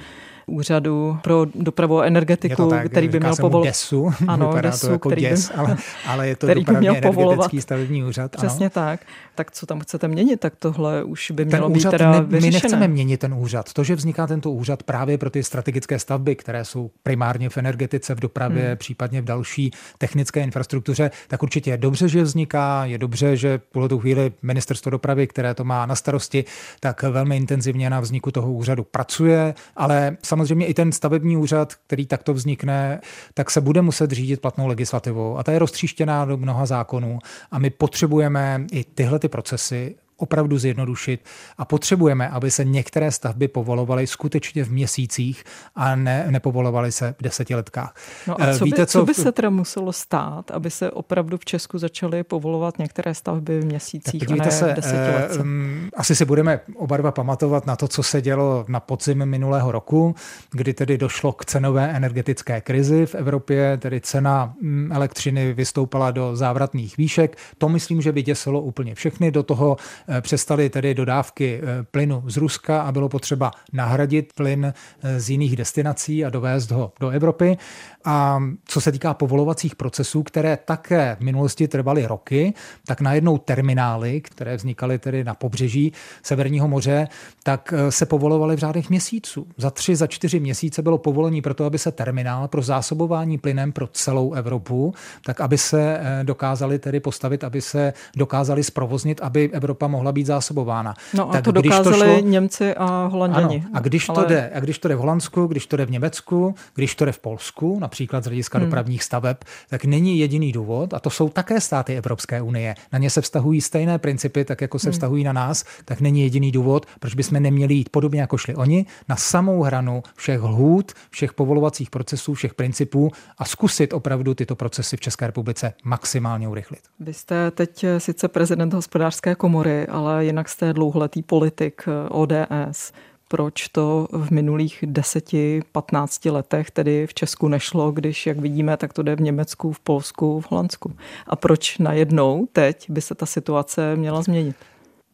úřadu 0.45 1.17
pro 1.23 1.45
dopravu 1.55 1.99
a 1.99 2.05
energetiku, 2.05 2.69
tak, 2.69 2.85
který 2.89 3.07
by 3.07 3.19
měl 3.19 3.35
povolovat. 3.35 3.67
DESu, 3.67 4.13
ano, 4.27 4.47
Vypadá 4.49 4.69
DESu, 4.69 4.87
to 4.87 4.91
jako 4.91 5.09
který 5.09 5.21
DES, 5.21 5.49
by, 5.49 5.55
ale, 5.55 5.77
ale 6.07 6.27
je 6.27 6.35
to 6.35 6.47
který 6.47 6.63
by 6.63 6.73
měl 6.73 6.95
povolovat. 7.01 7.51
stavební 7.59 8.03
úřad. 8.03 8.31
Přesně 8.35 8.65
ano. 8.65 8.69
tak. 8.69 8.99
Tak 9.35 9.51
co 9.51 9.65
tam 9.65 9.79
chcete 9.79 10.07
měnit, 10.07 10.39
tak 10.39 10.53
tohle 10.59 11.03
už 11.03 11.31
by 11.31 11.45
mělo 11.45 11.67
ten 11.69 11.73
být 11.73 11.89
teda 11.89 12.11
ne, 12.11 12.21
vyřešené. 12.21 12.47
My 12.47 12.51
nechceme 12.51 12.87
měnit 12.87 13.19
ten 13.19 13.33
úřad. 13.33 13.73
To, 13.73 13.83
že 13.83 13.95
vzniká 13.95 14.27
tento 14.27 14.51
úřad 14.51 14.83
právě 14.83 15.17
pro 15.17 15.29
ty 15.29 15.43
strategické 15.43 15.99
stavby, 15.99 16.35
které 16.35 16.65
jsou 16.65 16.91
primárně 17.03 17.49
v 17.49 17.57
energetice, 17.57 18.15
v 18.15 18.19
dopravě, 18.19 18.67
hmm. 18.67 18.77
případně 18.77 19.21
v 19.21 19.25
další 19.25 19.71
technické 19.97 20.41
infrastruktuře, 20.41 21.11
tak 21.27 21.43
určitě 21.43 21.71
je 21.71 21.77
dobře, 21.77 22.09
že 22.09 22.23
vzniká, 22.23 22.85
je 22.85 22.97
dobře, 22.97 23.37
že 23.37 23.59
v 23.73 23.87
tu 23.87 23.99
chvíli 23.99 24.31
ministerstvo 24.41 24.89
dopravy, 24.91 25.27
které 25.27 25.53
to 25.53 25.63
má 25.63 25.85
na 25.85 25.95
starosti, 25.95 26.45
tak 26.79 27.03
velmi 27.03 27.37
intenzivně 27.37 27.89
na 27.89 27.99
vzniku 27.99 28.31
toho 28.31 28.53
úřadu 28.53 28.83
pracuje, 28.83 29.53
ale 29.75 30.17
samozřejmě 30.35 30.65
i 30.65 30.73
ten 30.73 30.91
stavební 30.91 31.37
úřad, 31.37 31.73
který 31.87 32.05
takto 32.05 32.33
vznikne, 32.33 33.01
tak 33.33 33.51
se 33.51 33.61
bude 33.61 33.81
muset 33.81 34.11
řídit 34.11 34.41
platnou 34.41 34.67
legislativou. 34.67 35.37
A 35.37 35.43
ta 35.43 35.51
je 35.51 35.59
roztříštěná 35.59 36.25
do 36.25 36.37
mnoha 36.37 36.65
zákonů. 36.65 37.19
A 37.51 37.59
my 37.59 37.69
potřebujeme 37.69 38.65
i 38.71 38.83
tyhle 38.83 39.19
ty 39.19 39.27
procesy 39.27 39.95
opravdu 40.17 40.57
zjednodušit 40.57 41.25
a 41.57 41.65
potřebujeme, 41.65 42.29
aby 42.29 42.51
se 42.51 42.63
některé 42.63 43.11
stavby 43.11 43.47
povolovaly 43.47 44.07
skutečně 44.07 44.63
v 44.63 44.71
měsících 44.71 45.43
a 45.75 45.95
ne, 45.95 46.25
nepovolovaly 46.29 46.91
se 46.91 47.15
v 47.19 47.23
desetiletkách. 47.23 47.93
No 48.27 48.41
a 48.41 48.57
co, 48.57 48.65
Víte, 48.65 48.81
by, 48.81 48.87
co, 48.87 48.99
co 48.99 49.05
by 49.05 49.13
se 49.13 49.31
teda 49.31 49.49
muselo 49.49 49.93
stát, 49.93 50.51
aby 50.51 50.71
se 50.71 50.91
opravdu 50.91 51.37
v 51.37 51.45
Česku 51.45 51.77
začaly 51.77 52.23
povolovat 52.23 52.79
některé 52.79 53.13
stavby 53.13 53.59
v 53.59 53.65
měsících 53.65 54.31
a 54.31 54.35
ne 54.35 54.51
se, 54.51 54.71
v 54.71 54.75
desetiletce? 54.75 55.39
Um, 55.39 55.89
asi 55.95 56.15
si 56.15 56.25
budeme 56.25 56.59
oba 56.75 56.97
dva 56.97 57.11
pamatovat 57.11 57.65
na 57.65 57.75
to, 57.75 57.87
co 57.87 58.03
se 58.03 58.21
dělo 58.21 58.65
na 58.67 58.79
podzim 58.79 59.25
minulého 59.25 59.71
roku, 59.71 60.15
kdy 60.51 60.73
tedy 60.73 60.97
došlo 60.97 61.31
k 61.31 61.45
cenové 61.45 61.91
energetické 61.91 62.61
krizi 62.61 63.05
v 63.05 63.15
Evropě, 63.15 63.77
tedy 63.77 64.01
cena 64.01 64.53
mm, 64.61 64.91
elektřiny 64.91 65.53
vystoupala 65.53 66.11
do 66.11 66.35
závratných 66.35 66.97
výšek. 66.97 67.37
To 67.57 67.69
myslím, 67.69 68.01
že 68.01 68.11
by 68.11 68.23
děsilo 68.23 68.61
úplně 68.61 68.95
všechny. 68.95 69.31
Do 69.31 69.43
toho 69.43 69.77
přestaly 70.21 70.69
tedy 70.69 70.93
dodávky 70.93 71.61
plynu 71.91 72.23
z 72.27 72.37
Ruska 72.37 72.81
a 72.81 72.91
bylo 72.91 73.09
potřeba 73.09 73.51
nahradit 73.73 74.33
plyn 74.33 74.73
z 75.17 75.29
jiných 75.29 75.55
destinací 75.55 76.25
a 76.25 76.29
dovést 76.29 76.71
ho 76.71 76.93
do 76.99 77.09
Evropy. 77.09 77.57
A 78.05 78.39
co 78.65 78.81
se 78.81 78.91
týká 78.91 79.13
povolovacích 79.13 79.75
procesů, 79.75 80.23
které 80.23 80.57
také 80.65 81.17
v 81.19 81.23
minulosti 81.23 81.67
trvaly 81.67 82.05
roky, 82.05 82.53
tak 82.87 83.01
najednou 83.01 83.37
terminály, 83.37 84.21
které 84.21 84.55
vznikaly 84.55 84.99
tedy 84.99 85.23
na 85.23 85.33
pobřeží 85.33 85.93
Severního 86.23 86.67
moře, 86.67 87.07
tak 87.43 87.73
eh, 87.77 87.91
se 87.91 88.05
povolovaly 88.05 88.55
v 88.55 88.59
řádech 88.59 88.89
měsíců. 88.89 89.47
Za 89.57 89.69
tři, 89.69 89.95
za 89.95 90.07
čtyři 90.07 90.39
měsíce 90.39 90.81
bylo 90.81 90.97
povolení 90.97 91.41
pro 91.41 91.53
to, 91.53 91.65
aby 91.65 91.79
se 91.79 91.91
terminál 91.91 92.47
pro 92.47 92.61
zásobování 92.61 93.37
plynem 93.37 93.71
pro 93.71 93.87
celou 93.87 94.33
Evropu, 94.33 94.93
tak 95.25 95.41
aby 95.41 95.57
se 95.57 95.99
eh, 95.99 96.23
dokázali 96.23 96.79
tedy 96.79 96.99
postavit, 96.99 97.43
aby 97.43 97.61
se 97.61 97.93
dokázali 98.15 98.63
zprovoznit, 98.63 99.19
aby 99.23 99.49
Evropa 99.53 99.87
mohla 99.95 100.11
být 100.11 100.25
zásobována. 100.25 100.93
No 101.13 101.29
a 101.29 101.33
tak 101.33 101.43
to 101.43 101.51
dokázali 101.51 101.99
to 101.99 102.05
šlo... 102.05 102.19
Němci 102.19 102.73
a 102.73 103.09
Holanděni. 103.11 103.63
Ano, 103.65 103.69
a 103.73 103.79
když 103.79 104.09
ale... 104.09 104.23
to 104.23 104.29
jde, 104.29 104.51
a 104.53 104.59
když 104.59 104.79
to 104.79 104.87
jde 104.87 104.95
v 104.95 104.99
Holandsku, 104.99 105.47
když 105.47 105.67
to 105.67 105.77
jde 105.77 105.85
v 105.85 105.91
Německu, 105.91 106.55
když 106.75 106.95
to 106.95 107.05
jde 107.05 107.11
v 107.11 107.19
Polsku, 107.19 107.79
například 107.79 108.23
z 108.23 108.27
hlediska 108.27 108.57
hmm. 108.57 108.67
dopravních 108.67 109.03
staveb, 109.03 109.37
tak 109.69 109.85
není 109.85 110.19
jediný 110.19 110.51
důvod, 110.51 110.93
a 110.93 110.99
to 110.99 111.09
jsou 111.09 111.29
také 111.29 111.61
státy 111.61 111.97
Evropské 111.97 112.41
unie. 112.41 112.75
Na 112.93 112.99
ně 112.99 113.09
se 113.09 113.21
vztahují 113.21 113.61
stejné 113.61 113.97
principy, 113.97 114.45
tak 114.45 114.61
jako 114.61 114.79
se 114.79 114.87
hmm. 114.87 114.91
vztahují 114.91 115.23
na 115.23 115.33
nás, 115.33 115.65
tak 115.85 116.01
není 116.01 116.21
jediný 116.21 116.51
důvod, 116.51 116.85
proč 116.99 117.15
bychom 117.15 117.43
neměli 117.43 117.73
jít 117.73 117.89
podobně 117.89 118.21
jako 118.21 118.37
šli 118.37 118.55
oni 118.55 118.85
na 119.09 119.15
samou 119.15 119.61
hranu 119.61 120.03
všech 120.15 120.43
lhůt, 120.43 120.91
všech 121.09 121.33
povolovacích 121.33 121.89
procesů, 121.89 122.33
všech 122.33 122.53
principů 122.53 123.11
a 123.37 123.45
zkusit 123.45 123.93
opravdu 123.93 124.33
tyto 124.33 124.55
procesy 124.55 124.97
v 124.97 124.99
České 124.99 125.27
republice 125.27 125.73
maximálně 125.83 126.47
urychlit. 126.47 126.79
Vy 126.99 127.13
jste 127.13 127.51
teď 127.51 127.85
sice 127.97 128.27
prezident 128.27 128.73
hospodářské 128.73 129.35
komory, 129.35 129.84
ale 129.87 130.25
jinak 130.25 130.49
jste 130.49 130.73
dlouholetý 130.73 131.23
politik 131.23 131.83
ODS 132.09 132.91
proč 133.27 133.67
to 133.67 134.07
v 134.11 134.31
minulých 134.31 134.83
10-15 134.83 136.31
letech 136.31 136.71
tedy 136.71 137.07
v 137.07 137.13
Česku 137.13 137.47
nešlo, 137.47 137.91
když, 137.91 138.27
jak 138.27 138.39
vidíme, 138.39 138.77
tak 138.77 138.93
to 138.93 139.03
jde 139.03 139.15
v 139.15 139.21
Německu, 139.21 139.71
v 139.71 139.79
Polsku, 139.79 140.41
v 140.41 140.51
Holandsku. 140.51 140.95
A 141.27 141.35
proč 141.35 141.77
najednou 141.77 142.47
teď 142.53 142.89
by 142.89 143.01
se 143.01 143.15
ta 143.15 143.25
situace 143.25 143.95
měla 143.95 144.21
změnit? 144.21 144.55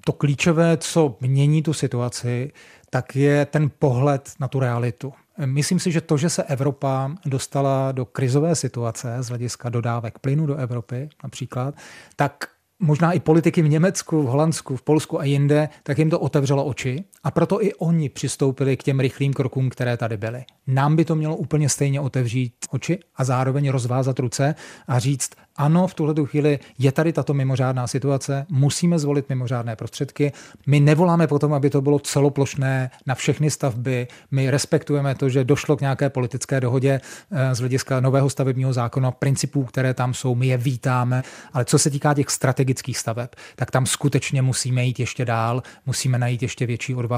To 0.05 0.13
klíčové, 0.13 0.77
co 0.77 1.17
mění 1.21 1.63
tu 1.63 1.73
situaci, 1.73 2.51
tak 2.89 3.15
je 3.15 3.45
ten 3.45 3.71
pohled 3.79 4.31
na 4.39 4.47
tu 4.47 4.59
realitu. 4.59 5.13
Myslím 5.45 5.79
si, 5.79 5.91
že 5.91 6.01
to, 6.01 6.17
že 6.17 6.29
se 6.29 6.43
Evropa 6.43 7.11
dostala 7.25 7.91
do 7.91 8.05
krizové 8.05 8.55
situace 8.55 9.17
z 9.19 9.27
hlediska 9.27 9.69
dodávek 9.69 10.19
plynu 10.19 10.45
do 10.45 10.55
Evropy 10.55 11.09
například, 11.23 11.75
tak 12.15 12.47
možná 12.81 13.11
i 13.11 13.19
politiky 13.19 13.61
v 13.61 13.69
Německu, 13.69 14.21
v 14.21 14.25
Holandsku, 14.25 14.75
v 14.75 14.81
Polsku 14.81 15.19
a 15.19 15.23
jinde, 15.23 15.69
tak 15.83 15.97
jim 15.97 16.09
to 16.09 16.19
otevřelo 16.19 16.65
oči 16.65 17.03
a 17.23 17.31
proto 17.31 17.63
i 17.63 17.73
oni 17.73 18.09
přistoupili 18.09 18.77
k 18.77 18.83
těm 18.83 18.99
rychlým 18.99 19.33
krokům, 19.33 19.69
které 19.69 19.97
tady 19.97 20.17
byly. 20.17 20.43
Nám 20.67 20.95
by 20.95 21.05
to 21.05 21.15
mělo 21.15 21.35
úplně 21.35 21.69
stejně 21.69 21.99
otevřít 21.99 22.53
oči 22.69 22.99
a 23.15 23.23
zároveň 23.23 23.69
rozvázat 23.69 24.19
ruce 24.19 24.55
a 24.87 24.99
říct, 24.99 25.29
ano, 25.55 25.87
v 25.87 25.93
tuhle 25.93 26.15
chvíli 26.25 26.59
je 26.79 26.91
tady 26.91 27.13
tato 27.13 27.33
mimořádná 27.33 27.87
situace, 27.87 28.45
musíme 28.49 28.99
zvolit 28.99 29.29
mimořádné 29.29 29.75
prostředky. 29.75 30.31
My 30.67 30.79
nevoláme 30.79 31.27
potom, 31.27 31.53
aby 31.53 31.69
to 31.69 31.81
bylo 31.81 31.99
celoplošné 31.99 32.91
na 33.05 33.15
všechny 33.15 33.51
stavby. 33.51 34.07
My 34.31 34.51
respektujeme 34.51 35.15
to, 35.15 35.29
že 35.29 35.43
došlo 35.43 35.77
k 35.77 35.81
nějaké 35.81 36.09
politické 36.09 36.59
dohodě 36.59 37.01
eh, 37.31 37.55
z 37.55 37.59
hlediska 37.59 37.99
nového 37.99 38.29
stavebního 38.29 38.73
zákona, 38.73 39.11
principů, 39.11 39.63
které 39.63 39.93
tam 39.93 40.13
jsou, 40.13 40.35
my 40.35 40.47
je 40.47 40.57
vítáme, 40.57 41.23
ale 41.53 41.65
co 41.65 41.79
se 41.79 41.89
týká 41.89 42.13
těch 42.13 42.29
strategických 42.29 42.97
staveb, 42.97 43.29
tak 43.55 43.71
tam 43.71 43.85
skutečně 43.85 44.41
musíme 44.41 44.85
jít 44.85 44.99
ještě 44.99 45.25
dál, 45.25 45.63
musíme 45.85 46.17
najít 46.17 46.41
ještě 46.41 46.65
větší 46.65 46.95
odvahu 46.95 47.10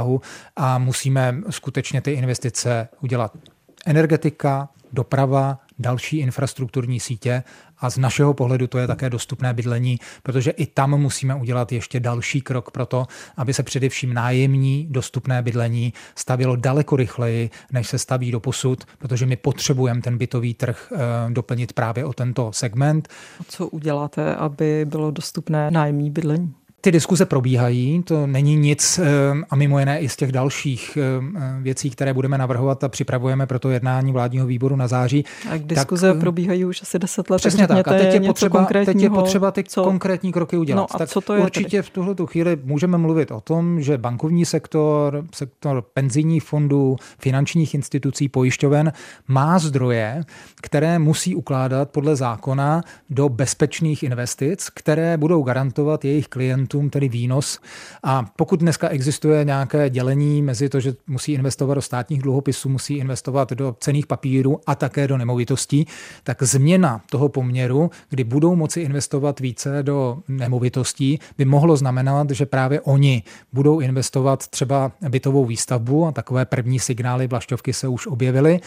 a 0.56 0.78
musíme 0.78 1.36
skutečně 1.50 2.02
ty 2.02 2.12
investice 2.12 2.88
udělat. 3.02 3.38
Energetika, 3.86 4.70
doprava, 4.94 5.60
další 5.80 6.18
infrastrukturní 6.18 7.00
sítě 7.00 7.44
a 7.78 7.90
z 7.90 7.98
našeho 7.98 8.34
pohledu 8.34 8.68
to 8.68 8.78
je 8.78 8.88
také 8.88 9.10
dostupné 9.10 9.54
bydlení, 9.54 10.00
protože 10.24 10.52
i 10.52 10.66
tam 10.66 10.98
musíme 11.02 11.36
udělat 11.36 11.72
ještě 11.72 12.00
další 12.00 12.42
krok 12.42 12.72
pro 12.72 12.86
to, 12.86 13.08
aby 13.38 13.54
se 13.54 13.64
především 13.64 14.14
nájemní 14.14 14.88
dostupné 14.90 15.42
bydlení 15.42 15.94
stavilo 16.16 16.56
daleko 16.56 16.96
rychleji, 16.96 17.50
než 17.72 17.88
se 17.88 18.00
staví 18.00 18.32
do 18.32 18.40
posud, 18.40 18.84
protože 19.00 19.26
my 19.26 19.36
potřebujeme 19.36 20.02
ten 20.02 20.18
bytový 20.18 20.54
trh 20.54 20.92
eh, 20.96 21.00
doplnit 21.30 21.74
právě 21.74 22.06
o 22.06 22.14
tento 22.14 22.52
segment. 22.52 23.08
Co 23.48 23.68
uděláte, 23.68 24.36
aby 24.36 24.86
bylo 24.86 25.12
dostupné 25.12 25.72
nájemní 25.72 26.12
bydlení? 26.12 26.54
Ty 26.84 26.92
diskuze 26.92 27.26
probíhají, 27.26 28.04
to 28.04 28.28
není 28.28 28.56
nic 28.56 29.00
eh, 29.00 29.06
a 29.50 29.56
mimo 29.56 29.80
jiné 29.80 30.00
i 30.00 30.10
z 30.10 30.16
těch 30.16 30.32
dalších 30.32 30.98
eh, 30.98 31.62
věcí, 31.62 31.90
které 31.90 32.14
budeme 32.14 32.38
navrhovat 32.38 32.84
a 32.84 32.90
připravujeme 32.90 33.46
pro 33.48 33.60
to 33.60 33.70
jednání 33.70 34.12
vládního 34.12 34.48
výboru 34.48 34.76
na 34.76 34.88
září. 34.88 35.26
A 35.50 35.58
diskuze 35.58 36.08
tak, 36.08 36.18
eh, 36.18 36.20
probíhají 36.20 36.66
už 36.66 36.82
asi 36.82 37.00
deset 37.00 37.30
let. 37.30 37.38
Přesně 37.38 37.68
tak. 37.68 37.88
A 37.88 37.94
teď 37.94 38.14
je, 38.14 38.22
potřeba, 38.22 38.66
teď 38.86 39.02
je 39.02 39.10
potřeba 39.10 39.52
ty 39.52 39.64
co? 39.64 39.84
konkrétní 39.84 40.32
kroky 40.32 40.58
udělat. 40.58 40.82
No 40.82 40.96
a 40.96 40.98
tak 40.98 41.10
co 41.10 41.22
to 41.22 41.34
je 41.34 41.42
určitě 41.42 41.70
tedy? 41.70 41.82
v 41.82 41.90
tuhle 41.90 42.16
chvíli 42.26 42.58
můžeme 42.64 42.98
mluvit 42.98 43.32
o 43.32 43.42
tom, 43.42 43.82
že 43.82 43.98
bankovní 43.98 44.46
sektor, 44.46 45.26
sektor 45.34 45.84
penzijních 45.94 46.44
fondů, 46.44 46.96
finančních 47.20 47.74
institucí, 47.74 48.30
pojišťoven 48.30 48.94
má 49.28 49.60
zdroje, 49.60 50.24
které 50.62 51.00
musí 51.00 51.36
ukládat 51.36 51.90
podle 51.90 52.16
zákona 52.16 52.82
do 53.10 53.30
bezpečných 53.30 54.04
investic, 54.04 54.70
které 54.74 55.18
budou 55.18 55.44
garantovat 55.44 56.06
jejich 56.06 56.28
klientům 56.28 56.73
klientům 56.74 56.90
tedy 56.90 57.10
výnos. 57.10 57.60
A 58.04 58.26
pokud 58.36 58.60
dneska 58.60 58.90
existuje 58.90 59.46
nějaké 59.46 59.90
dělení 59.90 60.42
mezi 60.42 60.70
to, 60.70 60.80
že 60.80 60.94
musí 61.08 61.34
investovat 61.34 61.74
do 61.74 61.82
státních 61.82 62.22
dluhopisů, 62.22 62.70
musí 62.70 62.98
investovat 62.98 63.52
do 63.52 63.76
cených 63.80 64.08
papírů 64.08 64.60
a 64.66 64.76
také 64.76 65.08
do 65.08 65.18
nemovitostí, 65.18 65.86
tak 66.24 66.44
změna 66.44 67.02
toho 67.10 67.30
poměru, 67.30 67.92
kdy 68.10 68.24
budou 68.24 68.56
moci 68.56 68.82
investovat 68.82 69.40
více 69.40 69.84
do 69.84 70.18
nemovitostí, 70.28 71.20
by 71.38 71.46
mohlo 71.46 71.78
znamenat, 71.78 72.30
že 72.30 72.46
právě 72.46 72.82
oni 72.82 73.24
budou 73.54 73.80
investovat 73.80 74.48
třeba 74.48 74.92
bytovou 75.10 75.46
výstavbu 75.46 76.06
a 76.06 76.12
takové 76.12 76.46
první 76.46 76.80
signály 76.80 77.28
vlašťovky 77.28 77.74
se 77.74 77.88
už 77.88 78.08
objevily, 78.08 78.60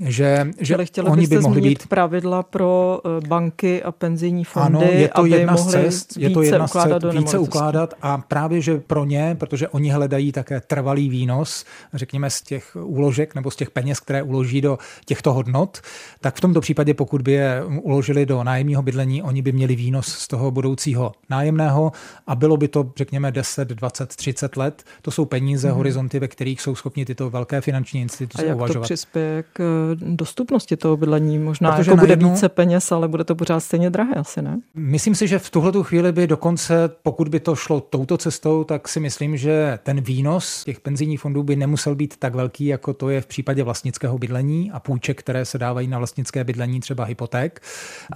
že, 0.00 0.50
že 0.60 0.84
chtěli 0.84 1.10
oni 1.10 1.26
by 1.26 1.38
mohli 1.38 1.60
být 1.60 1.86
pravidla 1.86 2.42
pro 2.42 3.00
eh, 3.04 3.28
banky 3.28 3.82
a 3.82 3.92
penzijní 3.92 4.44
fondy, 4.44 4.78
ano, 4.78 4.86
je 4.90 5.08
to 5.08 5.20
aby 5.20 5.30
jedna 5.30 5.52
mohli 5.52 5.72
z 5.72 5.72
cest, 5.72 6.16
je 6.16 6.30
to 6.30 6.42
jedna 6.42 6.68
z 6.68 6.72
cest, 6.72 7.02
do 7.04 7.10
více 7.10 7.38
ukládat 7.48 7.94
a 8.02 8.18
právě, 8.18 8.60
že 8.60 8.78
pro 8.78 9.04
ně, 9.04 9.36
protože 9.38 9.68
oni 9.68 9.90
hledají 9.90 10.32
také 10.32 10.60
trvalý 10.60 11.08
výnos, 11.08 11.64
řekněme 11.94 12.30
z 12.30 12.42
těch 12.42 12.76
úložek 12.80 13.34
nebo 13.34 13.50
z 13.50 13.56
těch 13.56 13.70
peněz, 13.70 14.00
které 14.00 14.22
uloží 14.22 14.60
do 14.60 14.78
těchto 15.04 15.32
hodnot, 15.32 15.80
tak 16.20 16.36
v 16.36 16.40
tomto 16.40 16.60
případě, 16.60 16.94
pokud 16.94 17.22
by 17.22 17.32
je 17.32 17.64
uložili 17.64 18.26
do 18.26 18.44
nájemního 18.44 18.82
bydlení, 18.82 19.22
oni 19.22 19.42
by 19.42 19.52
měli 19.52 19.76
výnos 19.76 20.06
z 20.06 20.28
toho 20.28 20.50
budoucího 20.50 21.12
nájemného 21.30 21.92
a 22.26 22.34
bylo 22.34 22.56
by 22.56 22.68
to, 22.68 22.92
řekněme, 22.96 23.32
10, 23.32 23.68
20, 23.68 24.16
30 24.16 24.56
let. 24.56 24.82
To 25.02 25.10
jsou 25.10 25.24
peníze, 25.24 25.68
hmm. 25.68 25.76
horizonty, 25.76 26.18
ve 26.18 26.28
kterých 26.28 26.60
jsou 26.60 26.74
schopni 26.74 27.04
tyto 27.04 27.30
velké 27.30 27.60
finanční 27.60 28.00
instituce 28.00 28.44
a 28.44 28.48
jak 28.48 28.56
uvažovat. 28.56 28.80
to 28.80 28.84
přispěje 28.84 29.44
k 29.52 29.90
dostupnosti 29.94 30.76
toho 30.76 30.96
bydlení? 30.96 31.38
Možná 31.38 31.72
Protože 31.72 31.90
jako 31.90 31.96
najednou, 31.96 32.28
bude 32.28 32.34
více 32.34 32.48
peněz, 32.48 32.92
ale 32.92 33.08
bude 33.08 33.24
to 33.24 33.34
pořád 33.34 33.60
stejně 33.60 33.90
drahé 33.90 34.14
asi, 34.14 34.42
ne? 34.42 34.60
Myslím 34.74 35.14
si, 35.14 35.28
že 35.28 35.38
v 35.38 35.50
tuhle 35.50 35.72
chvíli 35.82 36.12
by 36.12 36.26
dokonce, 36.26 36.90
pokud 37.02 37.28
by 37.28 37.33
to 37.40 37.56
šlo 37.56 37.80
touto 37.80 38.16
cestou, 38.16 38.64
tak 38.64 38.88
si 38.88 39.00
myslím, 39.00 39.36
že 39.36 39.78
ten 39.82 40.00
výnos 40.00 40.64
těch 40.64 40.80
penzijních 40.80 41.20
fondů 41.20 41.42
by 41.42 41.56
nemusel 41.56 41.94
být 41.94 42.16
tak 42.16 42.34
velký, 42.34 42.66
jako 42.66 42.94
to 42.94 43.10
je 43.10 43.20
v 43.20 43.26
případě 43.26 43.62
vlastnického 43.62 44.18
bydlení 44.18 44.70
a 44.70 44.80
půjček, 44.80 45.18
které 45.18 45.44
se 45.44 45.58
dávají 45.58 45.88
na 45.88 45.98
vlastnické 45.98 46.44
bydlení, 46.44 46.80
třeba 46.80 47.04
hypoték. 47.04 47.60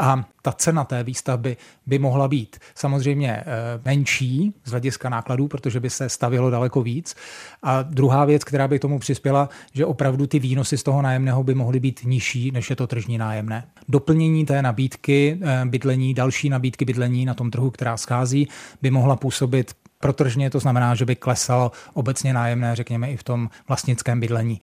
A 0.01 0.25
ta 0.43 0.53
cena 0.53 0.85
té 0.85 1.05
výstavby 1.05 1.57
by 1.87 1.99
mohla 1.99 2.29
být 2.29 2.57
samozřejmě 2.75 3.31
eh, 3.31 3.45
menší 3.85 4.55
z 4.65 4.71
hlediska 4.71 5.09
nákladů, 5.09 5.49
protože 5.49 5.81
by 5.81 5.91
se 5.91 6.09
stavilo 6.09 6.51
daleko 6.51 6.83
víc. 6.83 7.17
A 7.63 7.83
druhá 7.83 8.25
věc, 8.25 8.45
která 8.45 8.69
by 8.69 8.79
tomu 8.79 8.99
přispěla, 8.99 9.49
že 9.73 9.87
opravdu 9.87 10.27
ty 10.27 10.39
výnosy 10.39 10.79
z 10.79 10.83
toho 10.83 11.03
nájemného 11.03 11.45
by 11.45 11.55
mohly 11.55 11.81
být 11.81 12.01
nižší, 12.05 12.51
než 12.51 12.71
je 12.71 12.77
to 12.77 12.87
tržní 12.87 13.19
nájemné. 13.19 13.65
Doplnění 13.89 14.47
té 14.47 14.63
nabídky 14.63 15.39
eh, 15.43 15.65
bydlení, 15.65 16.15
další 16.15 16.49
nabídky 16.49 16.85
bydlení 16.85 17.25
na 17.25 17.35
tom 17.35 17.51
trhu, 17.51 17.71
která 17.71 17.97
schází, 17.97 18.49
by 18.83 18.91
mohla 19.09 19.17
působit 19.17 19.73
protržně, 20.01 20.51
to 20.51 20.59
znamená, 20.61 20.95
že 20.95 21.05
by 21.05 21.17
klesalo 21.17 21.73
obecně 21.95 22.33
nájemné, 22.33 22.77
řekněme, 22.77 23.11
i 23.11 23.17
v 23.17 23.23
tom 23.23 23.49
vlastnickém 23.69 24.21
bydlení. 24.21 24.61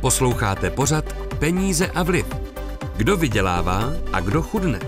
Posloucháte 0.00 0.70
pořad 0.70 1.04
Peníze 1.38 1.86
a 1.86 2.02
vliv. 2.02 2.26
Kdo 2.96 3.16
vydělává 3.16 3.92
a 4.12 4.20
kdo 4.20 4.42
chudne? 4.42 4.80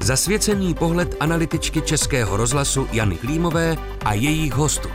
Zasvěcený 0.00 0.74
pohled 0.74 1.16
analytičky 1.20 1.82
Českého 1.82 2.36
rozhlasu 2.36 2.88
Jany 2.92 3.16
Klímové 3.16 3.76
a 4.04 4.12
jejich 4.14 4.52
hostů. 4.52 4.88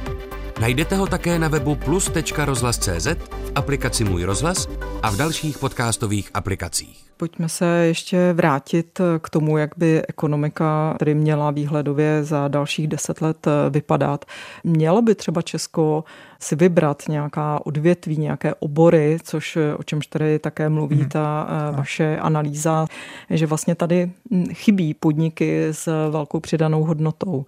Najdete 0.62 0.96
ho 0.96 1.08
také 1.08 1.40
na 1.40 1.48
webu 1.48 1.76
plus.rozhlas.cz, 1.76 3.08
v 3.30 3.52
aplikaci 3.56 4.04
Můj 4.04 4.24
rozhlas 4.24 4.70
a 5.04 5.10
v 5.10 5.18
dalších 5.18 5.58
podcastových 5.58 6.30
aplikacích. 6.34 7.06
Pojďme 7.18 7.50
se 7.50 7.66
ještě 7.66 8.34
vrátit 8.34 9.02
k 9.22 9.30
tomu, 9.30 9.58
jak 9.58 9.70
by 9.78 10.02
ekonomika 10.08 10.96
tedy 11.00 11.16
měla 11.16 11.52
výhledově 11.52 12.24
za 12.24 12.48
dalších 12.48 12.88
deset 12.88 13.22
let 13.22 13.48
vypadat. 13.70 14.26
Mělo 14.64 15.02
by 15.02 15.16
třeba 15.16 15.42
Česko 15.42 16.04
si 16.40 16.56
vybrat 16.56 17.04
nějaká 17.10 17.66
odvětví, 17.66 18.18
nějaké 18.18 18.54
obory, 18.56 19.18
což 19.24 19.58
o 19.78 19.84
čemž 19.84 20.08
tady 20.08 20.40
také 20.40 20.70
mluví 20.70 21.00
hmm. 21.00 21.10
ta 21.10 21.48
hmm. 21.50 21.78
vaše 21.78 22.18
analýza, 22.18 22.86
že 23.30 23.48
vlastně 23.48 23.76
tady 23.76 24.12
chybí 24.54 24.94
podniky 24.94 25.68
s 25.72 26.10
velkou 26.10 26.40
přidanou 26.40 26.84
hodnotou. 26.84 27.46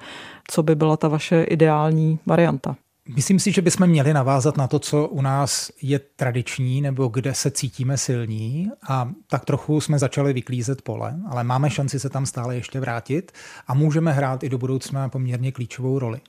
Co 0.48 0.64
by 0.64 0.76
byla 0.76 0.98
ta 0.98 1.08
vaše 1.08 1.44
ideální 1.44 2.20
varianta? 2.26 2.76
Myslím 3.10 3.40
si, 3.40 3.52
že 3.52 3.62
bychom 3.62 3.88
měli 3.88 4.14
navázat 4.14 4.58
na 4.58 4.68
to, 4.68 4.80
co 4.80 5.08
u 5.08 5.22
nás 5.22 5.72
je 5.82 6.00
tradiční 6.00 6.82
nebo 6.82 7.08
kde 7.08 7.34
se 7.34 7.52
cítíme 7.52 7.98
silní 7.98 8.72
a 8.90 9.12
tak 9.28 9.46
trochu 9.46 9.82
jsme 9.82 10.00
začali 10.00 10.34
vyklízet 10.34 10.82
pole, 10.82 11.16
ale 11.30 11.44
máme 11.44 11.70
šanci 11.70 12.00
se 12.00 12.10
tam 12.10 12.26
stále 12.26 12.56
ještě 12.56 12.80
vrátit 12.80 13.32
a 13.68 13.74
můžeme 13.74 14.14
hrát 14.14 14.44
i 14.44 14.50
do 14.50 14.58
budoucna 14.58 15.10
poměrně 15.10 15.52
klíčovou 15.52 16.00
roli 16.00 16.22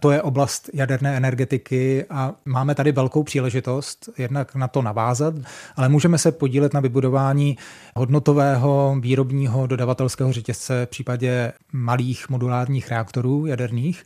to 0.00 0.10
je 0.10 0.22
oblast 0.22 0.70
jaderné 0.74 1.16
energetiky 1.16 2.04
a 2.10 2.34
máme 2.44 2.74
tady 2.74 2.92
velkou 2.92 3.22
příležitost 3.22 4.08
jednak 4.18 4.54
na 4.54 4.68
to 4.68 4.82
navázat, 4.82 5.34
ale 5.76 5.88
můžeme 5.88 6.18
se 6.18 6.32
podílet 6.32 6.74
na 6.74 6.80
vybudování 6.80 7.58
hodnotového 7.96 8.96
výrobního 9.00 9.66
dodavatelského 9.66 10.32
řetězce 10.32 10.86
v 10.86 10.90
případě 10.90 11.52
malých 11.72 12.28
modulárních 12.28 12.90
reaktorů 12.90 13.46
jaderných. 13.46 14.04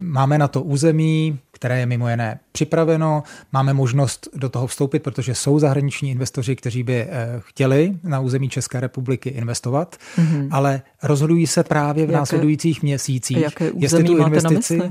Máme 0.00 0.38
na 0.38 0.48
to 0.48 0.62
území, 0.62 1.38
které 1.54 1.80
je 1.80 1.86
mimo 1.86 2.08
jiné 2.08 2.38
připraveno. 2.52 3.22
Máme 3.52 3.72
možnost 3.72 4.28
do 4.34 4.48
toho 4.48 4.66
vstoupit, 4.66 5.02
protože 5.02 5.34
jsou 5.34 5.58
zahraniční 5.58 6.10
investoři, 6.10 6.56
kteří 6.56 6.82
by 6.82 6.94
eh, 6.94 7.08
chtěli 7.38 7.96
na 8.02 8.20
území 8.20 8.48
České 8.48 8.80
republiky 8.80 9.28
investovat, 9.28 9.96
mm-hmm. 10.16 10.48
ale 10.50 10.82
rozhodují 11.02 11.46
se 11.46 11.62
právě 11.62 12.06
v 12.06 12.08
jaké, 12.08 12.18
následujících 12.18 12.82
měsících, 12.82 13.36
jaké 13.36 13.70
jestli 13.76 14.04
tu 14.04 14.16
investici. 14.16 14.82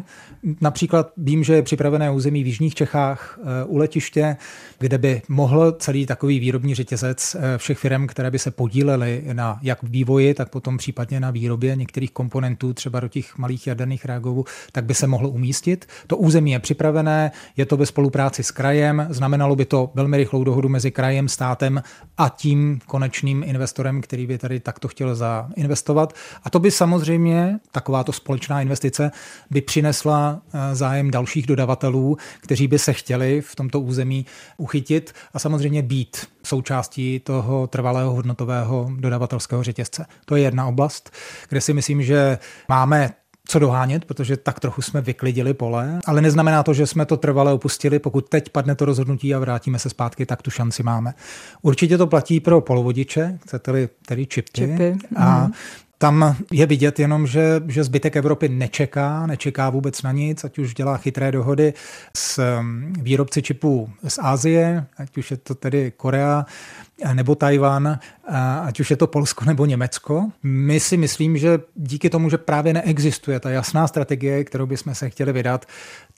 Na 0.43 0.73
například 0.73 1.11
vím, 1.17 1.43
že 1.43 1.53
je 1.53 1.61
připravené 1.61 2.11
území 2.11 2.43
v 2.43 2.47
Jižních 2.47 2.75
Čechách 2.75 3.39
eh, 3.41 3.65
u 3.65 3.77
letiště, 3.77 4.37
kde 4.79 4.97
by 4.97 5.21
mohl 5.27 5.71
celý 5.71 6.05
takový 6.05 6.39
výrobní 6.39 6.75
řetězec 6.75 7.35
eh, 7.35 7.57
všech 7.57 7.77
firm, 7.77 8.07
které 8.07 8.31
by 8.31 8.39
se 8.39 8.51
podílely 8.51 9.23
na 9.33 9.59
jak 9.61 9.83
vývoji, 9.83 10.33
tak 10.33 10.49
potom 10.49 10.77
případně 10.77 11.19
na 11.19 11.31
výrobě 11.31 11.75
některých 11.75 12.11
komponentů, 12.11 12.73
třeba 12.73 12.99
do 12.99 13.07
těch 13.07 13.37
malých 13.37 13.67
jaderných 13.67 14.05
reagovů, 14.05 14.45
tak 14.71 14.85
by 14.85 14.93
se 14.93 15.07
mohlo 15.07 15.29
umístit. 15.29 15.85
To 16.07 16.17
území 16.17 16.51
je 16.51 16.59
připravené, 16.59 17.31
je 17.57 17.65
to 17.65 17.77
ve 17.77 17.85
spolupráci 17.85 18.43
s 18.43 18.51
krajem, 18.51 19.07
znamenalo 19.09 19.55
by 19.55 19.65
to 19.65 19.91
velmi 19.93 20.17
rychlou 20.17 20.43
dohodu 20.43 20.69
mezi 20.69 20.91
krajem, 20.91 21.29
státem 21.29 21.83
a 22.17 22.29
tím 22.29 22.79
konečným 22.85 23.43
investorem, 23.45 24.01
který 24.01 24.27
by 24.27 24.37
tady 24.37 24.59
takto 24.59 24.87
chtěl 24.87 25.15
zainvestovat. 25.15 26.13
A 26.43 26.49
to 26.49 26.59
by 26.59 26.71
samozřejmě, 26.71 27.59
takováto 27.71 28.11
společná 28.11 28.61
investice, 28.61 29.11
by 29.51 29.61
přinesla 29.61 30.32
zájem 30.73 31.11
dalších 31.11 31.47
dodavatelů, 31.47 32.17
kteří 32.39 32.67
by 32.67 32.79
se 32.79 32.93
chtěli 32.93 33.41
v 33.41 33.55
tomto 33.55 33.79
území 33.79 34.25
uchytit 34.57 35.13
a 35.33 35.39
samozřejmě 35.39 35.81
být 35.81 36.27
součástí 36.43 37.19
toho 37.19 37.67
trvalého 37.67 38.13
hodnotového 38.13 38.89
dodavatelského 38.97 39.63
řetězce. 39.63 40.05
To 40.25 40.35
je 40.35 40.43
jedna 40.43 40.67
oblast, 40.67 41.11
kde 41.49 41.61
si 41.61 41.73
myslím, 41.73 42.03
že 42.03 42.37
máme 42.69 43.13
co 43.47 43.59
dohánět, 43.59 44.05
protože 44.05 44.37
tak 44.37 44.59
trochu 44.59 44.81
jsme 44.81 45.01
vyklidili 45.01 45.53
pole, 45.53 45.99
ale 46.05 46.21
neznamená 46.21 46.63
to, 46.63 46.73
že 46.73 46.87
jsme 46.87 47.05
to 47.05 47.17
trvale 47.17 47.53
opustili. 47.53 47.99
Pokud 47.99 48.29
teď 48.29 48.49
padne 48.49 48.75
to 48.75 48.85
rozhodnutí 48.85 49.35
a 49.35 49.39
vrátíme 49.39 49.79
se 49.79 49.89
zpátky, 49.89 50.25
tak 50.25 50.41
tu 50.41 50.51
šanci 50.51 50.83
máme. 50.83 51.13
Určitě 51.61 51.97
to 51.97 52.07
platí 52.07 52.39
pro 52.39 52.61
polovodiče, 52.61 53.39
chcete-li 53.43 53.89
tedy 54.05 54.25
čipy. 54.25 54.51
čipy. 54.53 54.95
A 55.15 55.39
mhm. 55.39 55.53
Tam 56.03 56.35
je 56.51 56.65
vidět 56.65 56.99
jenom, 56.99 57.27
že, 57.27 57.61
že 57.67 57.83
zbytek 57.83 58.15
Evropy 58.15 58.49
nečeká, 58.49 59.27
nečeká 59.27 59.69
vůbec 59.69 60.01
na 60.01 60.11
nic, 60.11 60.43
ať 60.43 60.59
už 60.59 60.73
dělá 60.73 60.97
chytré 60.97 61.31
dohody 61.31 61.73
s 62.17 62.39
um, 62.59 62.93
výrobci 62.93 63.41
čipů 63.41 63.89
z 64.07 64.19
Ázie, 64.21 64.85
ať 64.97 65.17
už 65.17 65.31
je 65.31 65.37
to 65.37 65.55
tedy 65.55 65.91
Korea, 65.97 66.45
nebo 67.13 67.35
Tajvan, 67.35 67.99
ať 68.63 68.79
už 68.79 68.89
je 68.91 68.97
to 68.97 69.07
Polsko 69.07 69.45
nebo 69.45 69.65
Německo. 69.65 70.31
My 70.43 70.79
si 70.79 70.97
myslím, 70.97 71.37
že 71.37 71.59
díky 71.75 72.09
tomu, 72.09 72.29
že 72.29 72.37
právě 72.37 72.73
neexistuje 72.73 73.39
ta 73.39 73.49
jasná 73.49 73.87
strategie, 73.87 74.43
kterou 74.43 74.65
bychom 74.65 74.95
se 74.95 75.09
chtěli 75.09 75.33
vydat, 75.33 75.65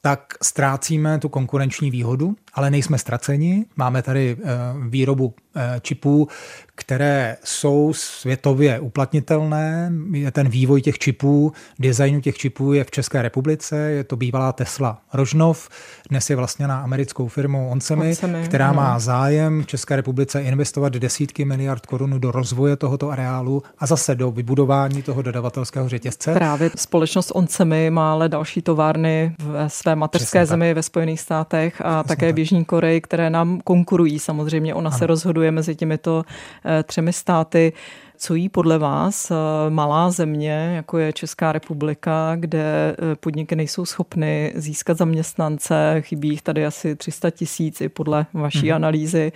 tak 0.02 0.34
ztrácíme 0.44 1.20
tu 1.20 1.30
konkurenční 1.30 1.92
výhodu, 1.92 2.36
ale 2.54 2.72
nejsme 2.72 2.98
ztraceni. 2.98 3.66
Máme 3.76 4.02
tady 4.02 4.38
eh, 4.40 4.46
výrobu 4.90 5.34
eh, 5.56 5.80
čipů, 5.82 6.28
které 6.76 7.38
jsou 7.44 7.94
světově 7.94 8.80
uplatnitelné. 8.80 9.92
Ten 10.32 10.50
vývoj 10.50 10.82
těch 10.82 11.00
čipů, 11.00 11.54
designu 11.80 12.22
těch 12.22 12.38
čipů 12.38 12.74
je 12.74 12.84
v 12.84 12.92
České 12.92 13.22
republice. 13.22 13.78
Je 13.78 14.04
to 14.04 14.16
bývalá 14.16 14.52
Tesla 14.52 15.02
Rožnov, 15.14 15.70
dnes 16.10 16.30
je 16.30 16.36
vlastně 16.36 16.68
na 16.68 16.80
americkou 16.80 17.28
firmu 17.28 17.70
Onsemi, 17.70 18.10
Onsemi 18.10 18.44
která 18.46 18.68
no. 18.68 18.74
má 18.74 19.00
zájem 19.00 19.64
v 19.64 19.68
České 19.68 19.96
republice 19.96 20.42
investovat 20.42 20.65
desítky 20.90 21.46
miliard 21.46 21.86
korun 21.86 22.20
do 22.20 22.32
rozvoje 22.32 22.76
tohoto 22.76 23.10
areálu 23.10 23.64
a 23.80 23.86
zase 23.86 24.16
do 24.16 24.32
vybudování 24.32 25.02
toho 25.02 25.22
dodavatelského 25.22 25.90
řetězce. 25.90 26.34
Právě 26.34 26.72
společnost 26.76 27.32
Onsemi 27.36 27.90
má 27.90 28.12
ale 28.12 28.30
další 28.30 28.62
továrny 28.62 29.36
ve 29.40 29.70
své 29.70 29.96
mateřské 29.96 30.40
Přesně 30.40 30.46
zemi 30.46 30.70
tak. 30.70 30.76
ve 30.76 30.84
Spojených 30.84 31.20
státech 31.20 31.82
a 31.82 32.04
Přesně 32.04 32.16
také 32.16 32.26
tak. 32.26 32.36
v 32.36 32.40
Jižní 32.40 32.66
Koreji, 32.66 33.02
které 33.02 33.30
nám 33.30 33.62
konkurují. 33.64 34.20
Samozřejmě 34.20 34.74
ona 34.74 34.90
ano. 34.90 34.98
se 34.98 35.08
rozhoduje 35.08 35.52
mezi 35.52 35.76
těmito 35.76 36.24
eh, 36.66 36.84
třemi 36.84 37.14
státy. 37.14 37.74
Co 38.18 38.36
jí 38.36 38.50
podle 38.50 38.78
vás 38.78 39.32
eh, 39.32 39.36
malá 39.70 40.12
země, 40.12 40.72
jako 40.76 40.98
je 40.98 41.14
Česká 41.14 41.52
republika, 41.52 42.36
kde 42.36 42.96
eh, 43.00 43.16
podniky 43.16 43.56
nejsou 43.56 43.86
schopny 43.86 44.54
získat 44.56 44.98
zaměstnance, 44.98 45.96
chybí 46.02 46.30
jich 46.30 46.42
tady 46.42 46.66
asi 46.66 46.96
300 46.96 47.30
tisíc 47.30 47.82
i 47.82 47.90
podle 47.90 48.26
vaší 48.34 48.68
hmm. 48.68 48.76
analýzy, 48.76 49.32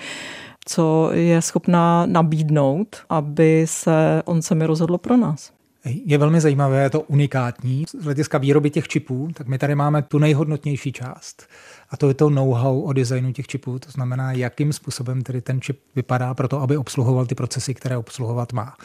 co 0.65 1.09
je 1.13 1.41
schopná 1.41 2.05
nabídnout, 2.05 2.97
aby 3.09 3.65
se 3.67 4.21
on 4.25 4.41
se 4.41 4.55
mi 4.55 4.65
rozhodlo 4.65 4.97
pro 4.97 5.17
nás? 5.17 5.51
Je 5.85 6.17
velmi 6.17 6.41
zajímavé, 6.41 6.83
je 6.83 6.89
to 6.89 7.01
unikátní. 7.01 7.85
Z 7.99 8.03
hlediska 8.03 8.37
výroby 8.37 8.69
těch 8.69 8.87
čipů, 8.87 9.29
tak 9.33 9.47
my 9.47 9.57
tady 9.57 9.75
máme 9.75 10.01
tu 10.01 10.19
nejhodnotnější 10.19 10.91
část. 10.91 11.47
A 11.89 11.97
to 11.97 12.07
je 12.07 12.13
to 12.13 12.29
know-how 12.29 12.81
o 12.81 12.93
designu 12.93 13.33
těch 13.33 13.47
čipů, 13.47 13.79
to 13.79 13.91
znamená, 13.91 14.31
jakým 14.31 14.73
způsobem 14.73 15.21
tedy 15.21 15.41
ten 15.41 15.61
čip 15.61 15.79
vypadá 15.95 16.33
pro 16.33 16.47
to, 16.47 16.61
aby 16.61 16.77
obsluhoval 16.77 17.25
ty 17.25 17.35
procesy, 17.35 17.73
které 17.73 17.97
obsluhovat 17.97 18.53
má. 18.53 18.75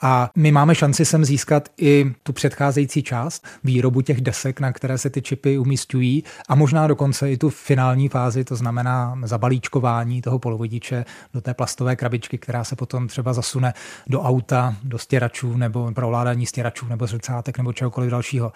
A 0.00 0.30
my 0.36 0.52
máme 0.52 0.74
šanci 0.74 1.04
sem 1.04 1.24
získat 1.24 1.68
i 1.76 2.12
tu 2.22 2.32
předcházející 2.32 3.02
část, 3.02 3.46
výrobu 3.64 4.00
těch 4.00 4.20
desek, 4.20 4.60
na 4.60 4.72
které 4.72 4.98
se 4.98 5.10
ty 5.10 5.22
čipy 5.22 5.58
umístují 5.58 6.24
a 6.48 6.54
možná 6.54 6.86
dokonce 6.86 7.32
i 7.32 7.36
tu 7.36 7.50
finální 7.50 8.08
fázi, 8.08 8.44
to 8.44 8.56
znamená 8.56 9.18
zabalíčkování 9.24 10.22
toho 10.22 10.38
polovodiče 10.38 11.04
do 11.34 11.40
té 11.40 11.54
plastové 11.54 11.96
krabičky, 11.96 12.38
která 12.38 12.64
se 12.64 12.76
potom 12.76 13.08
třeba 13.08 13.32
zasune 13.32 13.74
do 14.06 14.22
auta, 14.22 14.76
do 14.82 14.98
stěračů 14.98 15.56
nebo 15.56 15.92
pro 15.92 16.06
ovládání 16.06 16.46
stěračů 16.46 16.86
nebo 16.86 17.06
zrcátek 17.06 17.58
nebo 17.58 17.72
čehokoliv 17.72 18.10
dalšího. 18.10 18.52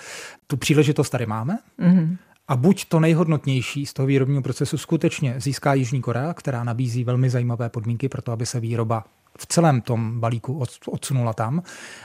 Tu 0.46 0.56
příležitost 0.56 1.10
tady 1.10 1.26
máme. 1.26 1.58
Mm-hmm. 1.80 2.16
A 2.48 2.56
buď 2.56 2.84
to 2.84 3.00
nejhodnotnější 3.00 3.86
z 3.86 3.92
toho 3.92 4.06
výrobního 4.06 4.42
procesu 4.42 4.78
skutečně 4.78 5.34
získá 5.38 5.74
Jižní 5.74 6.00
Korea, 6.00 6.34
která 6.34 6.64
nabízí 6.64 7.04
velmi 7.04 7.30
zajímavé 7.30 7.68
podmínky 7.68 8.08
pro 8.08 8.22
to, 8.22 8.32
aby 8.32 8.46
se 8.46 8.60
výroba 8.60 9.04
v 9.38 9.46
celém 9.46 9.80
tom 9.80 10.20
balíku 10.20 10.62
odsunula 10.86 11.32
tam. 11.32 11.62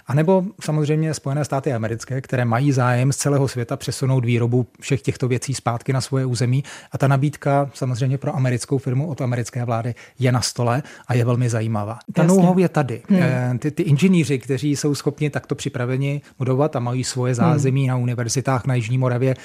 A 0.08 0.14
nebo 0.14 0.44
samozřejmě 0.62 1.14
Spojené 1.14 1.46
státy 1.46 1.74
americké, 1.74 2.22
které 2.22 2.46
mají 2.46 2.72
zájem 2.72 3.12
z 3.12 3.18
celého 3.18 3.48
světa 3.48 3.78
přesunout 3.78 4.26
výrobu 4.26 4.68
všech 4.80 5.02
těchto 5.02 5.28
věcí 5.28 5.54
zpátky 5.54 5.94
na 5.94 6.02
svoje 6.02 6.26
území. 6.26 6.64
A 6.92 6.98
ta 6.98 7.08
nabídka 7.08 7.70
samozřejmě 7.74 8.18
pro 8.18 8.36
americkou 8.36 8.78
firmu 8.78 9.08
od 9.08 9.22
americké 9.22 9.66
vlády 9.66 9.96
je 10.20 10.32
na 10.32 10.42
stole 10.42 10.84
a 11.08 11.14
je 11.14 11.26
velmi 11.26 11.50
zajímavá. 11.50 12.00
Ta 12.14 12.24
know 12.24 12.60
je 12.60 12.70
tady. 12.70 13.02
Hmm. 13.10 13.20
Eh, 13.22 13.58
ty, 13.60 13.72
ty 13.72 13.84
inženýři, 13.84 14.40
kteří 14.40 14.76
jsou 14.76 14.96
schopni 14.96 15.30
takto 15.30 15.56
připraveni 15.56 16.22
budovat 16.38 16.76
a 16.76 16.80
mají 16.80 17.04
svoje 17.04 17.36
zázemí 17.36 17.82
hmm. 17.82 17.90
na 17.90 17.98
univerzitách 17.98 18.66
na 18.66 18.76
Jižní 18.76 18.98
Moravě, 18.98 19.36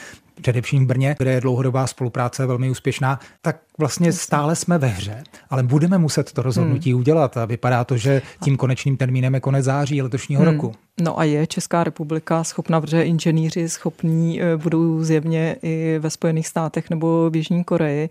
především 0.40 0.85
v 0.85 0.87
Brně, 0.88 1.14
kde 1.18 1.33
je 1.33 1.40
dlouhodobá 1.40 1.87
spolupráce 1.87 2.47
velmi 2.47 2.71
úspěšná, 2.71 3.21
tak 3.42 3.57
vlastně 3.79 4.12
stále 4.12 4.57
jsme 4.57 4.79
ve 4.79 4.87
hře, 4.87 5.25
ale 5.51 5.62
budeme 5.62 5.99
muset 5.99 6.33
to 6.33 6.42
rozhodnutí 6.42 6.92
hmm. 6.92 7.01
udělat 7.01 7.37
a 7.37 7.45
vypadá 7.45 7.72
vypadá 7.73 7.85
to, 7.85 7.97
že 7.97 8.23
tím 8.45 8.57
konečným 8.57 8.97
termínem 8.97 9.35
je 9.35 9.41
konec 9.41 9.65
září 9.65 10.03
letošního 10.03 10.43
hmm. 10.43 10.53
roku. 10.53 10.75
No 11.01 11.19
a 11.19 11.25
je 11.25 11.47
Česká 11.47 11.85
republika 11.85 12.45
schopna, 12.45 12.81
protože 12.81 13.03
inženýři 13.03 13.69
schopní 13.69 14.43
eh, 14.43 14.57
budou 14.57 15.05
zjevně 15.05 15.57
i 15.63 15.99
ve 15.99 16.11
Spojených 16.11 16.49
státech 16.49 16.91
nebo 16.91 17.31
v 17.31 17.37
Jižní 17.37 17.65
Koreji 17.65 18.09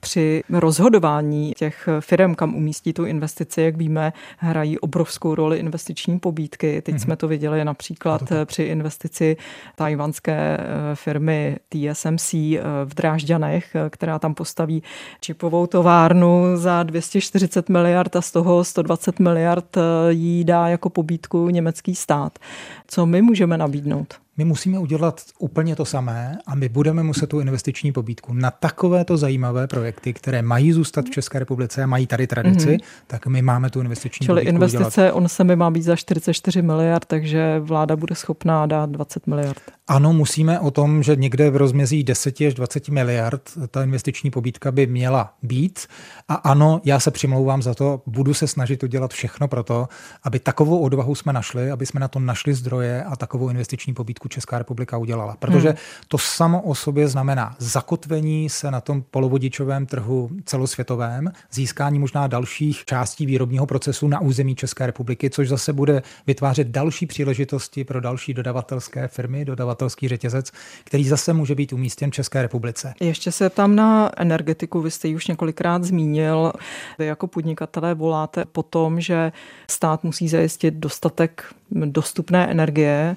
při 0.00 0.42
rozhodování 0.50 1.52
těch 1.56 1.88
firm, 2.00 2.34
kam 2.34 2.54
umístí 2.54 2.92
tu 2.92 3.04
investici, 3.04 3.62
jak 3.62 3.76
víme, 3.76 4.12
hrají 4.38 4.78
obrovskou 4.78 5.34
roli 5.34 5.58
investiční 5.58 6.18
pobídky. 6.18 6.82
Teď 6.82 6.92
hmm. 6.92 6.98
jsme 6.98 7.16
to 7.16 7.28
viděli 7.28 7.64
například 7.64 8.28
to 8.28 8.46
při 8.46 8.62
investici 8.62 9.36
tajvanské 9.76 10.58
eh, 10.60 10.94
firmy 10.94 11.56
TSMC 11.68 12.34
eh, 12.34 12.60
v 12.84 12.94
Drážďanech, 12.94 13.76
která 13.90 14.18
tam 14.18 14.34
postaví 14.34 14.82
čipovou 15.20 15.66
továrnu 15.66 16.44
za 16.54 16.82
240 16.82 17.68
miliard 17.68 18.16
a 18.16 18.20
z 18.20 18.32
toho 18.32 18.64
120 18.64 18.99
miliard 19.18 19.76
jí 20.08 20.44
dá 20.44 20.68
jako 20.68 20.90
pobídku 20.90 21.48
německý 21.48 21.94
stát 21.94 22.10
stát. 22.10 22.38
Co 22.86 23.06
my 23.06 23.22
můžeme 23.22 23.58
nabídnout? 23.58 24.14
My 24.36 24.44
musíme 24.44 24.78
udělat 24.78 25.20
úplně 25.38 25.76
to 25.76 25.84
samé 25.84 26.38
a 26.46 26.54
my 26.54 26.68
budeme 26.68 27.02
muset 27.02 27.26
tu 27.26 27.40
investiční 27.40 27.92
pobídku 27.92 28.32
na 28.32 28.50
takovéto 28.50 29.16
zajímavé 29.16 29.66
projekty, 29.66 30.12
které 30.12 30.42
mají 30.42 30.72
zůstat 30.72 31.04
v 31.04 31.10
České 31.10 31.38
republice 31.38 31.82
a 31.82 31.86
mají 31.86 32.06
tady 32.06 32.26
tradici, 32.26 32.68
mm-hmm. 32.68 32.84
tak 33.06 33.26
my 33.26 33.42
máme 33.42 33.70
tu 33.70 33.80
investiční 33.80 34.26
Čili 34.26 34.40
pobídku 34.40 34.54
investice, 34.54 35.00
udělat. 35.00 35.12
on 35.12 35.28
se 35.28 35.44
mi 35.44 35.56
má 35.56 35.70
být 35.70 35.82
za 35.82 35.96
44 35.96 36.62
miliard, 36.62 37.04
takže 37.04 37.58
vláda 37.60 37.96
bude 37.96 38.14
schopná 38.14 38.66
dát 38.66 38.90
20 38.90 39.26
miliard. 39.26 39.62
Ano, 39.90 40.12
musíme 40.12 40.60
o 40.60 40.70
tom, 40.70 41.02
že 41.02 41.16
někde 41.16 41.50
v 41.50 41.56
rozmezí 41.56 42.04
10 42.04 42.40
až 42.40 42.54
20 42.54 42.88
miliard 42.88 43.42
ta 43.70 43.82
investiční 43.82 44.30
pobídka 44.30 44.72
by 44.72 44.86
měla 44.86 45.34
být. 45.42 45.86
A 46.28 46.34
ano, 46.34 46.80
já 46.84 47.00
se 47.00 47.10
přimlouvám 47.10 47.62
za 47.62 47.74
to, 47.74 48.02
budu 48.06 48.34
se 48.34 48.46
snažit 48.46 48.82
udělat 48.82 49.12
všechno 49.12 49.48
pro 49.48 49.62
to, 49.62 49.88
aby 50.22 50.38
takovou 50.38 50.78
odvahu 50.78 51.14
jsme 51.14 51.32
našli, 51.32 51.70
aby 51.70 51.86
jsme 51.86 52.00
na 52.00 52.08
to 52.08 52.20
našli 52.20 52.54
zdroje 52.54 53.04
a 53.04 53.16
takovou 53.16 53.48
investiční 53.48 53.94
pobídku 53.94 54.28
Česká 54.28 54.58
republika 54.58 54.98
udělala. 54.98 55.36
Protože 55.38 55.68
hmm. 55.68 55.78
to 56.08 56.18
samo 56.18 56.62
o 56.62 56.74
sobě 56.74 57.08
znamená 57.08 57.56
zakotvení 57.58 58.48
se 58.48 58.70
na 58.70 58.80
tom 58.80 59.02
polovodičovém 59.10 59.86
trhu 59.86 60.30
celosvětovém, 60.44 61.32
získání 61.52 61.98
možná 61.98 62.26
dalších 62.26 62.84
částí 62.84 63.26
výrobního 63.26 63.66
procesu 63.66 64.08
na 64.08 64.20
území 64.20 64.54
České 64.54 64.86
republiky, 64.86 65.30
což 65.30 65.48
zase 65.48 65.72
bude 65.72 66.02
vytvářet 66.26 66.68
další 66.68 67.06
příležitosti 67.06 67.84
pro 67.84 68.00
další 68.00 68.34
dodavatelské 68.34 69.08
firmy, 69.08 69.44
dodavatelský 69.80 70.08
řetězec, 70.08 70.52
který 70.84 71.08
zase 71.08 71.32
může 71.32 71.54
být 71.54 71.72
umístěn 71.72 72.10
v 72.10 72.14
České 72.14 72.42
republice. 72.42 72.94
Ještě 73.00 73.32
se 73.32 73.50
ptám 73.50 73.76
na 73.76 74.10
energetiku. 74.16 74.80
Vy 74.80 74.90
jste 74.90 75.08
ji 75.08 75.14
už 75.14 75.26
několikrát 75.26 75.84
zmínil. 75.84 76.52
Vy 76.98 77.06
jako 77.06 77.26
podnikatelé 77.26 77.94
voláte 77.94 78.44
po 78.44 78.62
tom, 78.62 79.00
že 79.00 79.32
stát 79.70 80.04
musí 80.04 80.28
zajistit 80.28 80.74
dostatek 80.74 81.44
dostupné 81.70 82.50
energie 82.50 83.16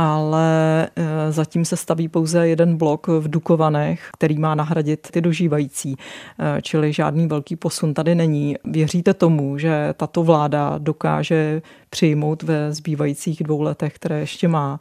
ale 0.00 0.88
e, 0.96 1.32
zatím 1.32 1.64
se 1.64 1.76
staví 1.76 2.08
pouze 2.08 2.48
jeden 2.48 2.76
blok 2.76 3.06
v 3.06 3.28
Dukovanech, 3.28 4.08
který 4.12 4.38
má 4.38 4.54
nahradit 4.54 5.08
ty 5.10 5.20
dožívající, 5.20 5.96
e, 6.38 6.62
čili 6.62 6.92
žádný 6.92 7.26
velký 7.26 7.56
posun 7.56 7.94
tady 7.94 8.14
není. 8.14 8.56
Věříte 8.64 9.14
tomu, 9.14 9.58
že 9.58 9.94
tato 9.96 10.22
vláda 10.22 10.74
dokáže 10.78 11.62
přijmout 11.90 12.42
ve 12.42 12.72
zbývajících 12.72 13.42
dvou 13.42 13.62
letech, 13.62 13.94
které 13.94 14.20
ještě 14.20 14.48
má, 14.48 14.80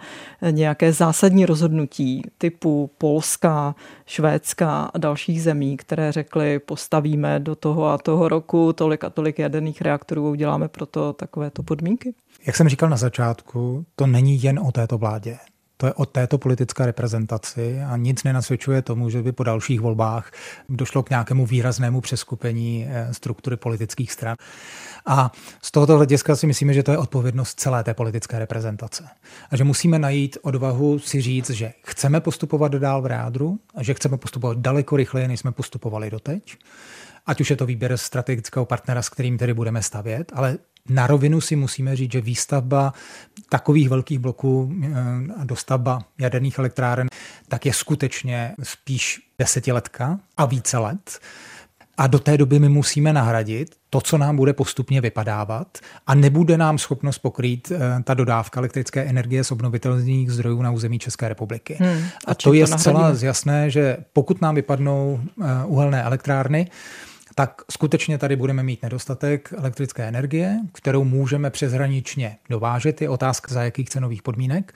nějaké 0.52 0.94
zásadní 0.94 1.46
rozhodnutí 1.46 2.22
typu 2.38 2.90
Polska, 2.98 3.76
Švédska 4.06 4.84
a 4.94 4.98
dalších 4.98 5.44
zemí, 5.44 5.78
které 5.78 6.12
řekly, 6.12 6.60
postavíme 6.60 7.40
do 7.40 7.56
toho 7.56 7.86
a 7.86 7.98
toho 7.98 8.28
roku 8.30 8.74
tolik 8.74 9.04
a 9.04 9.10
tolik 9.10 9.40
jaderných 9.40 9.82
reaktorů, 9.82 10.30
uděláme 10.30 10.68
proto 10.68 11.14
takovéto 11.14 11.64
podmínky? 11.64 12.14
Jak 12.46 12.56
jsem 12.56 12.70
říkal 12.70 12.90
na 12.90 12.98
začátku, 12.98 13.86
to 13.96 14.08
není 14.08 14.44
jen 14.44 14.60
o 14.60 14.72
této 14.72 14.98
vládě. 14.98 15.38
To 15.78 15.86
je 15.86 15.94
o 15.94 16.06
této 16.06 16.38
politické 16.38 16.86
reprezentaci 16.86 17.82
a 17.82 17.98
nic 17.98 18.24
nenasvědčuje 18.24 18.82
tomu, 18.82 19.10
že 19.10 19.22
by 19.22 19.32
po 19.32 19.44
dalších 19.44 19.82
volbách 19.82 20.32
došlo 20.70 21.04
k 21.04 21.10
nějakému 21.10 21.46
výraznému 21.46 22.02
přeskupení 22.02 22.88
eh, 22.90 23.14
struktury 23.14 23.58
politických 23.58 24.12
stran. 24.12 24.36
A 25.06 25.32
z 25.62 25.72
tohoto 25.72 25.96
hlediska 25.96 26.36
si 26.36 26.48
myslíme, 26.48 26.74
že 26.74 26.84
to 26.84 26.92
je 26.92 26.98
odpovědnost 26.98 27.60
celé 27.60 27.84
té 27.84 27.94
politické 27.94 28.40
reprezentace. 28.40 29.04
A 29.50 29.58
že 29.58 29.64
musíme 29.64 30.00
najít 30.00 30.38
odvahu 30.42 31.00
si 31.00 31.22
říct, 31.22 31.50
že 31.50 31.74
chceme 31.84 32.22
postupovat 32.22 32.72
dál 32.72 33.02
v 33.02 33.06
rádru 33.06 33.60
a 33.76 33.84
že 33.84 33.94
chceme 33.94 34.18
postupovat 34.18 34.58
daleko 34.58 34.98
rychleji, 34.98 35.28
než 35.28 35.40
jsme 35.40 35.52
postupovali 35.52 36.10
doteď. 36.10 36.58
Ať 37.26 37.42
už 37.42 37.50
je 37.50 37.56
to 37.56 37.66
výběr 37.66 37.98
strategického 37.98 38.66
partnera, 38.66 39.02
s 39.02 39.10
kterým 39.10 39.38
tedy 39.38 39.54
budeme 39.54 39.84
stavět, 39.84 40.32
ale 40.36 40.58
na 40.90 41.08
rovinu 41.08 41.42
si 41.42 41.56
musíme 41.56 41.96
říct, 41.96 42.12
že 42.12 42.22
výstavba 42.22 42.94
takových 43.50 43.90
velkých 43.90 44.20
bloků 44.20 44.74
eh, 44.84 44.88
a 45.42 45.44
dostavba 45.44 46.00
jaderných 46.20 46.60
elektráren 46.60 47.08
tak 47.48 47.66
je 47.66 47.74
skutečně 47.74 48.56
spíš 48.64 49.20
desetiletka 49.40 50.20
a 50.38 50.46
více 50.46 50.78
let. 50.78 51.20
A 51.98 52.08
do 52.08 52.20
té 52.20 52.38
doby 52.38 52.60
my 52.60 52.70
musíme 52.70 53.14
nahradit 53.14 53.76
to, 53.90 54.02
co 54.02 54.18
nám 54.18 54.36
bude 54.36 54.54
postupně 54.54 55.02
vypadávat 55.02 55.78
a 56.08 56.16
nebude 56.16 56.58
nám 56.58 56.78
schopnost 56.78 57.20
pokrýt 57.20 57.72
uh, 57.72 57.78
ta 58.04 58.14
dodávka 58.14 58.60
elektrické 58.60 59.04
energie 59.04 59.44
z 59.44 59.52
obnovitelných 59.52 60.32
zdrojů 60.32 60.62
na 60.62 60.72
území 60.72 61.00
České 61.00 61.30
republiky. 61.30 61.78
Hmm. 61.80 62.04
A, 62.28 62.32
a 62.32 62.36
to 62.36 62.54
je 62.54 62.68
to 62.68 62.78
zcela 62.78 63.14
jasné, 63.22 63.70
že 63.70 63.98
pokud 64.14 64.42
nám 64.42 64.56
vypadnou 64.56 65.20
uh, 65.36 65.46
uhelné 65.66 66.04
elektrárny, 66.04 66.68
tak 67.38 67.62
skutečně 67.72 68.18
tady 68.18 68.36
budeme 68.36 68.64
mít 68.64 68.84
nedostatek 68.84 69.54
elektrické 69.58 70.04
energie, 70.04 70.60
kterou 70.74 71.04
můžeme 71.04 71.50
přeshraničně 71.50 72.38
dovážet. 72.50 73.02
Je 73.02 73.10
otázka 73.10 73.54
za 73.54 73.64
jakých 73.64 73.90
cenových 73.90 74.22
podmínek. 74.22 74.74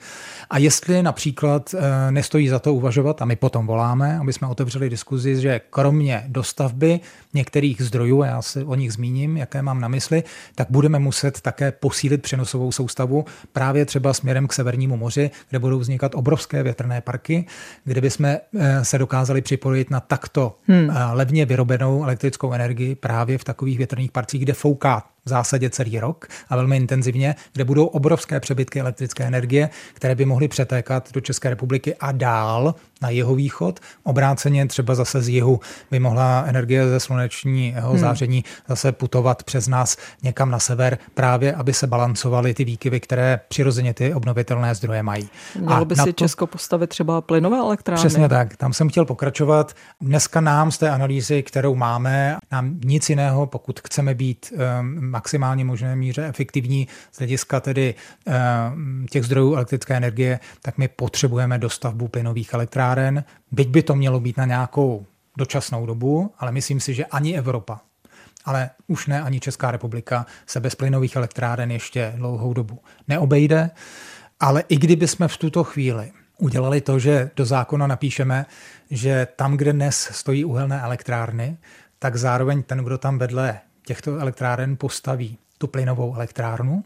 A 0.50 0.58
jestli 0.58 1.02
například 1.02 1.74
eh, 1.74 2.10
nestojí 2.10 2.48
za 2.48 2.58
to 2.58 2.74
uvažovat, 2.74 3.22
a 3.22 3.24
my 3.24 3.36
potom 3.36 3.66
voláme, 3.66 4.18
aby 4.18 4.32
jsme 4.32 4.48
otevřeli 4.48 4.90
diskuzi, 4.90 5.40
že 5.40 5.60
kromě 5.70 6.24
dostavby 6.28 7.00
některých 7.34 7.82
zdrojů, 7.82 8.22
a 8.22 8.26
já 8.26 8.42
se 8.42 8.64
o 8.64 8.74
nich 8.74 8.92
zmíním, 8.92 9.36
jaké 9.36 9.62
mám 9.62 9.80
na 9.80 9.88
mysli, 9.88 10.22
tak 10.54 10.66
budeme 10.70 10.98
muset 10.98 11.40
také 11.40 11.72
posílit 11.72 12.22
přenosovou 12.22 12.72
soustavu 12.72 13.24
právě 13.52 13.84
třeba 13.84 14.14
směrem 14.14 14.48
k 14.48 14.52
Severnímu 14.52 14.96
moři, 14.96 15.30
kde 15.50 15.58
budou 15.58 15.78
vznikat 15.78 16.14
obrovské 16.14 16.62
větrné 16.62 17.00
parky, 17.00 17.44
kde 17.84 18.00
bychom 18.00 18.26
eh, 18.26 18.40
se 18.82 18.98
dokázali 18.98 19.42
připojit 19.42 19.90
na 19.90 20.00
takto 20.00 20.56
hmm. 20.68 20.90
Eh, 20.90 21.12
levně 21.12 21.46
vyrobenou 21.46 22.04
elektrickou 22.04 22.51
energii 22.54 22.94
právě 22.94 23.38
v 23.38 23.44
takových 23.44 23.78
větrných 23.78 24.12
parcích, 24.12 24.42
kde 24.42 24.52
fouká 24.52 25.11
v 25.24 25.28
zásadě 25.28 25.70
celý 25.70 26.00
rok 26.00 26.26
a 26.48 26.56
velmi 26.56 26.76
intenzivně, 26.76 27.34
kde 27.52 27.64
budou 27.64 27.86
obrovské 27.86 28.40
přebytky 28.40 28.80
elektrické 28.80 29.24
energie, 29.24 29.70
které 29.94 30.14
by 30.14 30.24
mohly 30.24 30.48
přetékat 30.48 31.12
do 31.12 31.20
České 31.20 31.50
republiky 31.50 31.94
a 32.00 32.12
dál 32.12 32.74
na 33.02 33.10
jeho 33.10 33.34
východ. 33.34 33.80
Obráceně 34.02 34.66
třeba 34.66 34.94
zase 34.94 35.22
z 35.22 35.28
jihu 35.28 35.60
by 35.90 35.98
mohla 35.98 36.44
energie 36.46 36.88
ze 36.88 37.00
slunečního 37.00 37.90
hmm. 37.90 37.98
záření 37.98 38.44
zase 38.68 38.92
putovat 38.92 39.42
přes 39.42 39.68
nás 39.68 39.96
někam 40.22 40.50
na 40.50 40.58
sever, 40.58 40.98
právě 41.14 41.54
aby 41.54 41.72
se 41.72 41.86
balancovaly 41.86 42.54
ty 42.54 42.64
výkyvy, 42.64 43.00
které 43.00 43.40
přirozeně 43.48 43.94
ty 43.94 44.14
obnovitelné 44.14 44.74
zdroje 44.74 45.02
mají. 45.02 45.28
Mělo 45.58 45.84
by 45.84 45.96
si 45.96 46.04
to... 46.04 46.12
Česko 46.12 46.46
postavit 46.46 46.86
třeba 46.86 47.20
plynové 47.20 47.58
elektrárny? 47.58 48.00
Přesně 48.00 48.28
tak, 48.28 48.56
tam 48.56 48.72
jsem 48.72 48.88
chtěl 48.88 49.04
pokračovat. 49.04 49.72
Dneska 50.00 50.40
nám 50.40 50.70
z 50.70 50.78
té 50.78 50.90
analýzy, 50.90 51.42
kterou 51.42 51.74
máme, 51.74 52.36
nám 52.52 52.74
nic 52.84 53.10
jiného, 53.10 53.46
pokud 53.46 53.80
chceme 53.80 54.14
být 54.14 54.52
um, 54.80 55.11
maximálně 55.12 55.64
možné 55.64 55.96
míře 55.96 56.26
efektivní 56.28 56.88
z 57.12 57.18
hlediska 57.18 57.60
tedy 57.60 57.94
um, 58.74 59.06
těch 59.10 59.24
zdrojů 59.24 59.54
elektrické 59.54 59.96
energie, 59.96 60.40
tak 60.62 60.78
my 60.78 60.88
potřebujeme 60.88 61.58
dostavbu 61.58 62.08
plynových 62.08 62.54
elektráren, 62.54 63.24
byť 63.50 63.68
by 63.68 63.82
to 63.82 63.94
mělo 63.94 64.20
být 64.20 64.36
na 64.36 64.44
nějakou 64.44 65.06
dočasnou 65.36 65.86
dobu, 65.86 66.32
ale 66.38 66.52
myslím 66.52 66.80
si, 66.80 66.94
že 66.94 67.04
ani 67.04 67.38
Evropa, 67.38 67.80
ale 68.44 68.70
už 68.86 69.06
ne 69.06 69.22
ani 69.22 69.40
Česká 69.40 69.70
republika 69.70 70.26
se 70.46 70.60
bez 70.60 70.74
plynových 70.74 71.16
elektráren 71.16 71.70
ještě 71.70 72.12
dlouhou 72.16 72.54
dobu 72.54 72.78
neobejde. 73.08 73.70
Ale 74.40 74.64
i 74.68 74.76
kdyby 74.76 75.08
jsme 75.08 75.28
v 75.28 75.36
tuto 75.36 75.64
chvíli 75.64 76.12
udělali 76.38 76.80
to, 76.80 76.98
že 76.98 77.30
do 77.36 77.44
zákona 77.44 77.86
napíšeme, 77.86 78.46
že 78.90 79.28
tam, 79.36 79.56
kde 79.56 79.72
dnes 79.72 80.08
stojí 80.12 80.44
uhelné 80.44 80.80
elektrárny, 80.80 81.56
tak 81.98 82.16
zároveň 82.16 82.62
ten, 82.62 82.78
kdo 82.78 82.98
tam 82.98 83.18
vedle 83.18 83.60
těchto 83.86 84.18
elektráren 84.18 84.76
postaví 84.76 85.38
tu 85.58 85.66
plynovou 85.66 86.14
elektrárnu, 86.14 86.84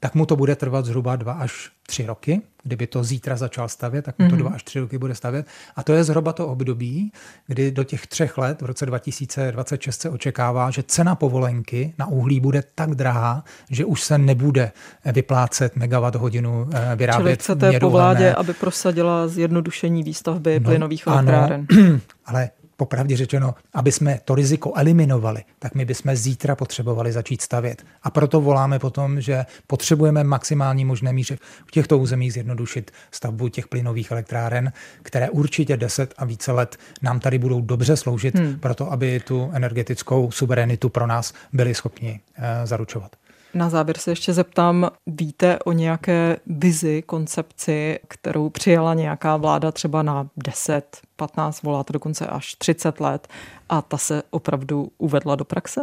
tak 0.00 0.14
mu 0.14 0.26
to 0.26 0.36
bude 0.36 0.56
trvat 0.56 0.84
zhruba 0.84 1.16
dva 1.16 1.32
až 1.32 1.70
tři 1.86 2.06
roky. 2.06 2.42
Kdyby 2.62 2.86
to 2.86 3.04
zítra 3.04 3.36
začal 3.36 3.68
stavět, 3.68 4.02
tak 4.02 4.18
mu 4.18 4.28
to 4.28 4.34
mm-hmm. 4.34 4.38
dva 4.38 4.50
až 4.50 4.62
tři 4.62 4.80
roky 4.80 4.98
bude 4.98 5.14
stavět. 5.14 5.46
A 5.76 5.82
to 5.82 5.92
je 5.92 6.04
zhruba 6.04 6.32
to 6.32 6.48
období, 6.48 7.12
kdy 7.46 7.70
do 7.70 7.84
těch 7.84 8.06
třech 8.06 8.38
let, 8.38 8.62
v 8.62 8.64
roce 8.64 8.86
2026 8.86 10.00
se 10.00 10.10
očekává, 10.10 10.70
že 10.70 10.82
cena 10.82 11.14
povolenky 11.14 11.94
na 11.98 12.06
uhlí 12.06 12.40
bude 12.40 12.62
tak 12.74 12.94
drahá, 12.94 13.44
že 13.70 13.84
už 13.84 14.02
se 14.02 14.18
nebude 14.18 14.72
vyplácet 15.12 15.76
megawatt 15.76 16.14
hodinu 16.16 16.68
eh, 16.72 16.96
vyrábět 16.96 17.22
Čili 17.22 17.34
chcete 17.34 17.80
po 17.80 17.90
vládě, 17.90 18.34
aby 18.34 18.54
prosadila 18.54 19.28
zjednodušení 19.28 20.02
výstavby 20.02 20.60
no, 20.60 20.64
plynových 20.70 21.06
elektráren. 21.06 21.66
ale 22.26 22.50
popravdě 22.76 23.16
řečeno, 23.16 23.54
aby 23.74 23.92
jsme 23.92 24.20
to 24.24 24.34
riziko 24.34 24.72
eliminovali, 24.76 25.44
tak 25.58 25.74
my 25.74 25.84
bychom 25.84 26.16
zítra 26.16 26.56
potřebovali 26.56 27.12
začít 27.12 27.42
stavět. 27.42 27.84
A 28.02 28.10
proto 28.10 28.40
voláme 28.40 28.78
potom, 28.78 29.20
že 29.20 29.46
potřebujeme 29.66 30.24
maximální 30.24 30.84
možné 30.84 31.12
míře 31.12 31.38
v 31.66 31.70
těchto 31.70 31.98
územích 31.98 32.32
zjednodušit 32.32 32.90
stavbu 33.10 33.48
těch 33.48 33.68
plynových 33.68 34.10
elektráren, 34.10 34.72
které 35.02 35.30
určitě 35.30 35.76
10 35.76 36.14
a 36.16 36.24
více 36.24 36.52
let 36.52 36.76
nám 37.02 37.20
tady 37.20 37.38
budou 37.38 37.60
dobře 37.60 37.96
sloužit, 37.96 38.34
hmm. 38.34 38.58
proto 38.58 38.92
aby 38.92 39.20
tu 39.20 39.50
energetickou 39.52 40.30
suverenitu 40.30 40.88
pro 40.88 41.06
nás 41.06 41.32
byli 41.52 41.74
schopni 41.74 42.20
eh, 42.36 42.66
zaručovat. 42.66 43.16
Na 43.54 43.68
závěr 43.68 43.98
se 43.98 44.10
ještě 44.10 44.32
zeptám, 44.32 44.90
víte 45.06 45.58
o 45.58 45.72
nějaké 45.72 46.36
vizi, 46.46 47.02
koncepci, 47.02 47.98
kterou 48.08 48.50
přijala 48.50 48.94
nějaká 48.94 49.36
vláda 49.36 49.72
třeba 49.72 50.02
na 50.02 50.28
10, 50.36 50.98
15, 51.16 51.62
voláte 51.62 51.92
dokonce 51.92 52.26
až 52.26 52.54
30 52.54 53.00
let 53.00 53.28
a 53.68 53.82
ta 53.82 53.98
se 53.98 54.22
opravdu 54.30 54.88
uvedla 54.98 55.36
do 55.36 55.44
praxe? 55.44 55.80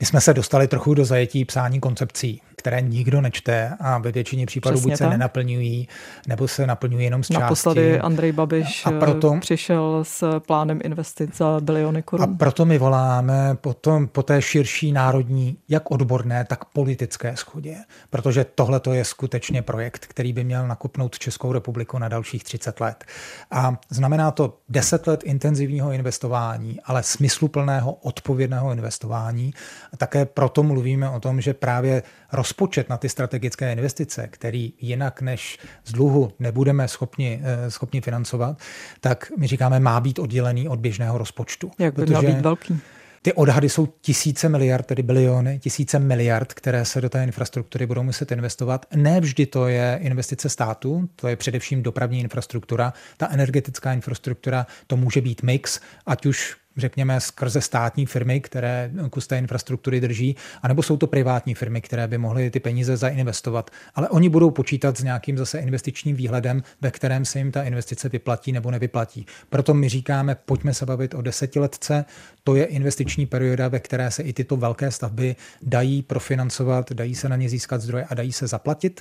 My 0.00 0.06
jsme 0.06 0.20
se 0.20 0.34
dostali 0.34 0.68
trochu 0.68 0.94
do 0.94 1.04
zajetí 1.04 1.44
psání 1.44 1.80
koncepcí 1.80 2.42
které 2.64 2.80
nikdo 2.80 3.20
nečte 3.20 3.72
a 3.80 3.98
ve 3.98 4.12
většině 4.12 4.46
případů 4.46 4.76
Přesně 4.76 4.90
buď 4.90 4.98
se 4.98 5.04
tak. 5.04 5.10
nenaplňují, 5.10 5.88
nebo 6.28 6.48
se 6.48 6.66
naplňují 6.66 7.04
jenom 7.04 7.24
z 7.24 7.28
části. 7.28 7.42
Naposledy 7.42 8.00
Andrej 8.00 8.32
Babiš 8.32 8.86
a 8.86 8.90
proto, 8.90 9.36
přišel 9.40 10.00
s 10.02 10.40
plánem 10.40 10.80
investic 10.84 11.36
za 11.36 11.60
biliony 11.60 12.02
korun. 12.02 12.24
A 12.24 12.36
proto 12.36 12.64
my 12.64 12.78
voláme 12.78 13.56
potom 13.60 14.08
po 14.08 14.22
té 14.22 14.42
širší 14.42 14.92
národní, 14.92 15.56
jak 15.68 15.90
odborné, 15.90 16.44
tak 16.44 16.64
politické 16.64 17.36
schodě, 17.36 17.76
protože 18.10 18.46
tohle 18.54 18.80
to 18.80 18.92
je 18.92 19.04
skutečně 19.04 19.62
projekt, 19.62 20.06
který 20.06 20.32
by 20.32 20.44
měl 20.44 20.68
nakupnout 20.68 21.18
Českou 21.18 21.52
republiku 21.52 21.98
na 21.98 22.08
dalších 22.08 22.44
30 22.44 22.80
let. 22.80 23.04
A 23.50 23.78
znamená 23.90 24.30
to 24.30 24.58
10 24.68 25.06
let 25.06 25.22
intenzivního 25.24 25.92
investování, 25.92 26.80
ale 26.84 27.02
smysluplného, 27.02 27.92
odpovědného 27.92 28.72
investování. 28.72 29.54
A 29.92 29.96
také 29.96 30.24
proto 30.24 30.62
mluvíme 30.62 31.10
o 31.10 31.20
tom, 31.20 31.40
že 31.40 31.54
právě 31.54 32.02
rozpočet 32.34 32.88
na 32.88 32.96
ty 32.96 33.08
strategické 33.08 33.72
investice, 33.72 34.28
který 34.30 34.72
jinak 34.80 35.22
než 35.22 35.58
z 35.84 35.92
dluhu 35.92 36.32
nebudeme 36.38 36.88
schopni, 36.88 37.40
eh, 37.42 37.70
schopni 37.70 38.00
financovat, 38.00 38.58
tak 39.00 39.32
my 39.38 39.46
říkáme, 39.46 39.80
má 39.80 40.00
být 40.00 40.18
oddělený 40.18 40.68
od 40.68 40.78
běžného 40.78 41.18
rozpočtu. 41.18 41.70
Jak 41.78 41.94
by 41.94 42.06
měl 42.06 42.22
být 42.22 42.40
velký? 42.40 42.80
Ty 43.24 43.32
odhady 43.32 43.68
jsou 43.68 43.86
tisíce 43.86 44.48
miliard, 44.48 44.86
tedy 44.86 45.02
biliony, 45.02 45.58
tisíce 45.58 45.98
miliard, 45.98 46.52
které 46.52 46.84
se 46.84 47.00
do 47.00 47.08
té 47.08 47.24
infrastruktury 47.24 47.86
budou 47.86 48.02
muset 48.02 48.32
investovat. 48.32 48.86
Ne 48.94 49.20
vždy 49.20 49.46
to 49.46 49.68
je 49.68 49.98
investice 50.02 50.48
státu, 50.48 51.08
to 51.16 51.28
je 51.28 51.36
především 51.36 51.82
dopravní 51.82 52.20
infrastruktura. 52.20 52.92
Ta 53.16 53.28
energetická 53.30 53.92
infrastruktura, 53.92 54.66
to 54.86 54.96
může 54.96 55.20
být 55.20 55.42
mix, 55.42 55.80
ať 56.06 56.26
už 56.26 56.56
řekněme, 56.76 57.20
skrze 57.20 57.60
státní 57.60 58.06
firmy, 58.06 58.40
které 58.40 58.90
kus 59.10 59.26
té 59.26 59.38
infrastruktury 59.38 60.00
drží, 60.00 60.36
anebo 60.62 60.82
jsou 60.82 60.96
to 60.96 61.06
privátní 61.06 61.54
firmy, 61.54 61.80
které 61.80 62.08
by 62.08 62.18
mohly 62.18 62.50
ty 62.50 62.60
peníze 62.60 62.96
zainvestovat. 62.96 63.70
Ale 63.94 64.08
oni 64.08 64.28
budou 64.28 64.50
počítat 64.50 64.98
s 64.98 65.02
nějakým 65.02 65.38
zase 65.38 65.58
investičním 65.58 66.16
výhledem, 66.16 66.62
ve 66.80 66.90
kterém 66.90 67.24
se 67.24 67.38
jim 67.38 67.52
ta 67.52 67.62
investice 67.62 68.08
vyplatí 68.08 68.52
nebo 68.52 68.70
nevyplatí. 68.70 69.26
Proto 69.48 69.74
my 69.74 69.88
říkáme, 69.88 70.34
pojďme 70.34 70.74
se 70.74 70.86
bavit 70.86 71.14
o 71.14 71.22
desetiletce. 71.22 72.04
To 72.44 72.56
je 72.56 72.64
investiční 72.64 73.26
perioda, 73.26 73.68
ve 73.68 73.80
které 73.80 74.10
se 74.10 74.22
i 74.22 74.32
tyto 74.32 74.56
velké 74.56 74.90
stavby 74.90 75.36
dají 75.62 76.02
profinancovat, 76.02 76.92
dají 76.92 77.14
se 77.14 77.28
na 77.28 77.36
ně 77.36 77.48
získat 77.48 77.80
zdroje 77.80 78.04
a 78.04 78.14
dají 78.14 78.32
se 78.32 78.46
zaplatit. 78.46 79.00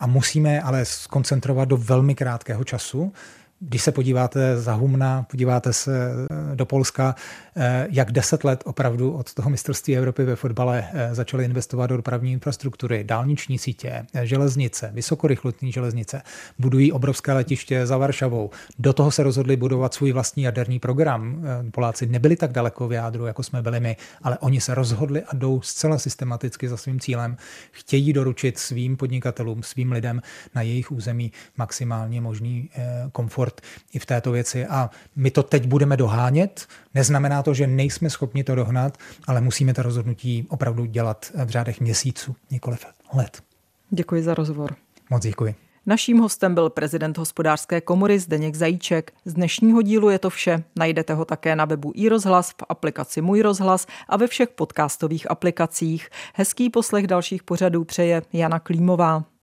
A 0.00 0.06
musíme 0.06 0.62
ale 0.62 0.84
skoncentrovat 0.84 1.68
do 1.68 1.76
velmi 1.76 2.14
krátkého 2.14 2.64
času. 2.64 3.12
Když 3.60 3.82
se 3.82 3.92
podíváte 3.92 4.60
za 4.60 4.74
Humna, 4.74 5.26
podíváte 5.30 5.72
se 5.72 6.10
eh, 6.10 6.56
do 6.56 6.66
Polska, 6.66 7.14
jak 7.90 8.12
deset 8.12 8.44
let 8.44 8.62
opravdu 8.66 9.12
od 9.12 9.34
toho 9.34 9.50
mistrovství 9.50 9.96
Evropy 9.96 10.24
ve 10.24 10.36
fotbale 10.36 10.88
eh, 10.92 11.14
začaly 11.14 11.44
investovat 11.44 11.86
do 11.86 11.96
dopravní 11.96 12.32
infrastruktury, 12.32 13.04
dálniční 13.04 13.58
sítě, 13.58 14.06
železnice, 14.22 14.90
vysokorychlotní 14.94 15.72
železnice, 15.72 16.22
budují 16.58 16.92
obrovské 16.92 17.32
letiště 17.32 17.86
za 17.86 17.96
Varšavou. 17.96 18.50
Do 18.78 18.92
toho 18.92 19.10
se 19.10 19.22
rozhodli 19.22 19.56
budovat 19.56 19.94
svůj 19.94 20.12
vlastní 20.12 20.42
jaderný 20.42 20.78
program. 20.78 21.42
Poláci 21.70 22.06
nebyli 22.06 22.36
tak 22.36 22.52
daleko 22.52 22.88
v 22.88 22.92
jádru, 22.92 23.26
jako 23.26 23.42
jsme 23.42 23.62
byli 23.62 23.80
my, 23.80 23.96
ale 24.22 24.38
oni 24.38 24.60
se 24.60 24.74
rozhodli 24.74 25.22
a 25.22 25.34
jdou 25.34 25.60
zcela 25.60 25.98
systematicky 25.98 26.68
za 26.68 26.76
svým 26.76 27.00
cílem. 27.00 27.36
Chtějí 27.70 28.12
doručit 28.12 28.58
svým 28.58 28.96
podnikatelům, 28.96 29.62
svým 29.62 29.92
lidem 29.92 30.22
na 30.54 30.62
jejich 30.62 30.92
území 30.92 31.32
maximálně 31.56 32.20
možný 32.20 32.70
komfort 33.12 33.60
i 33.92 33.98
v 33.98 34.06
této 34.06 34.32
věci. 34.32 34.66
A 34.66 34.90
my 35.16 35.30
to 35.30 35.42
teď 35.42 35.66
budeme 35.66 35.96
dohánět. 35.96 36.66
Neznamená 36.94 37.42
to, 37.42 37.49
že 37.54 37.66
nejsme 37.66 38.10
schopni 38.10 38.44
to 38.44 38.54
dohnat, 38.54 38.98
ale 39.26 39.40
musíme 39.40 39.74
to 39.74 39.82
rozhodnutí 39.82 40.46
opravdu 40.48 40.84
dělat 40.84 41.32
v 41.44 41.48
řádech 41.48 41.80
měsíců, 41.80 42.36
nikoliv 42.50 42.86
let. 43.14 43.42
Děkuji 43.90 44.22
za 44.22 44.34
rozhovor. 44.34 44.74
Moc 45.10 45.22
děkuji. 45.22 45.54
Naším 45.86 46.18
hostem 46.18 46.54
byl 46.54 46.70
prezident 46.70 47.18
hospodářské 47.18 47.80
komory 47.80 48.18
Zdeněk 48.18 48.54
Zajíček. 48.54 49.12
Z 49.24 49.34
dnešního 49.34 49.82
dílu 49.82 50.10
je 50.10 50.18
to 50.18 50.30
vše. 50.30 50.62
Najdete 50.76 51.14
ho 51.14 51.24
také 51.24 51.56
na 51.56 51.64
webu 51.64 51.92
iRozhlas, 51.94 52.50
v 52.50 52.64
aplikaci 52.68 53.20
Můj 53.20 53.42
rozhlas 53.42 53.86
a 54.08 54.16
ve 54.16 54.26
všech 54.26 54.48
podcastových 54.48 55.30
aplikacích. 55.30 56.08
Hezký 56.34 56.70
poslech 56.70 57.06
dalších 57.06 57.42
pořadů 57.42 57.84
přeje 57.84 58.22
Jana 58.32 58.58
Klímová. 58.58 59.24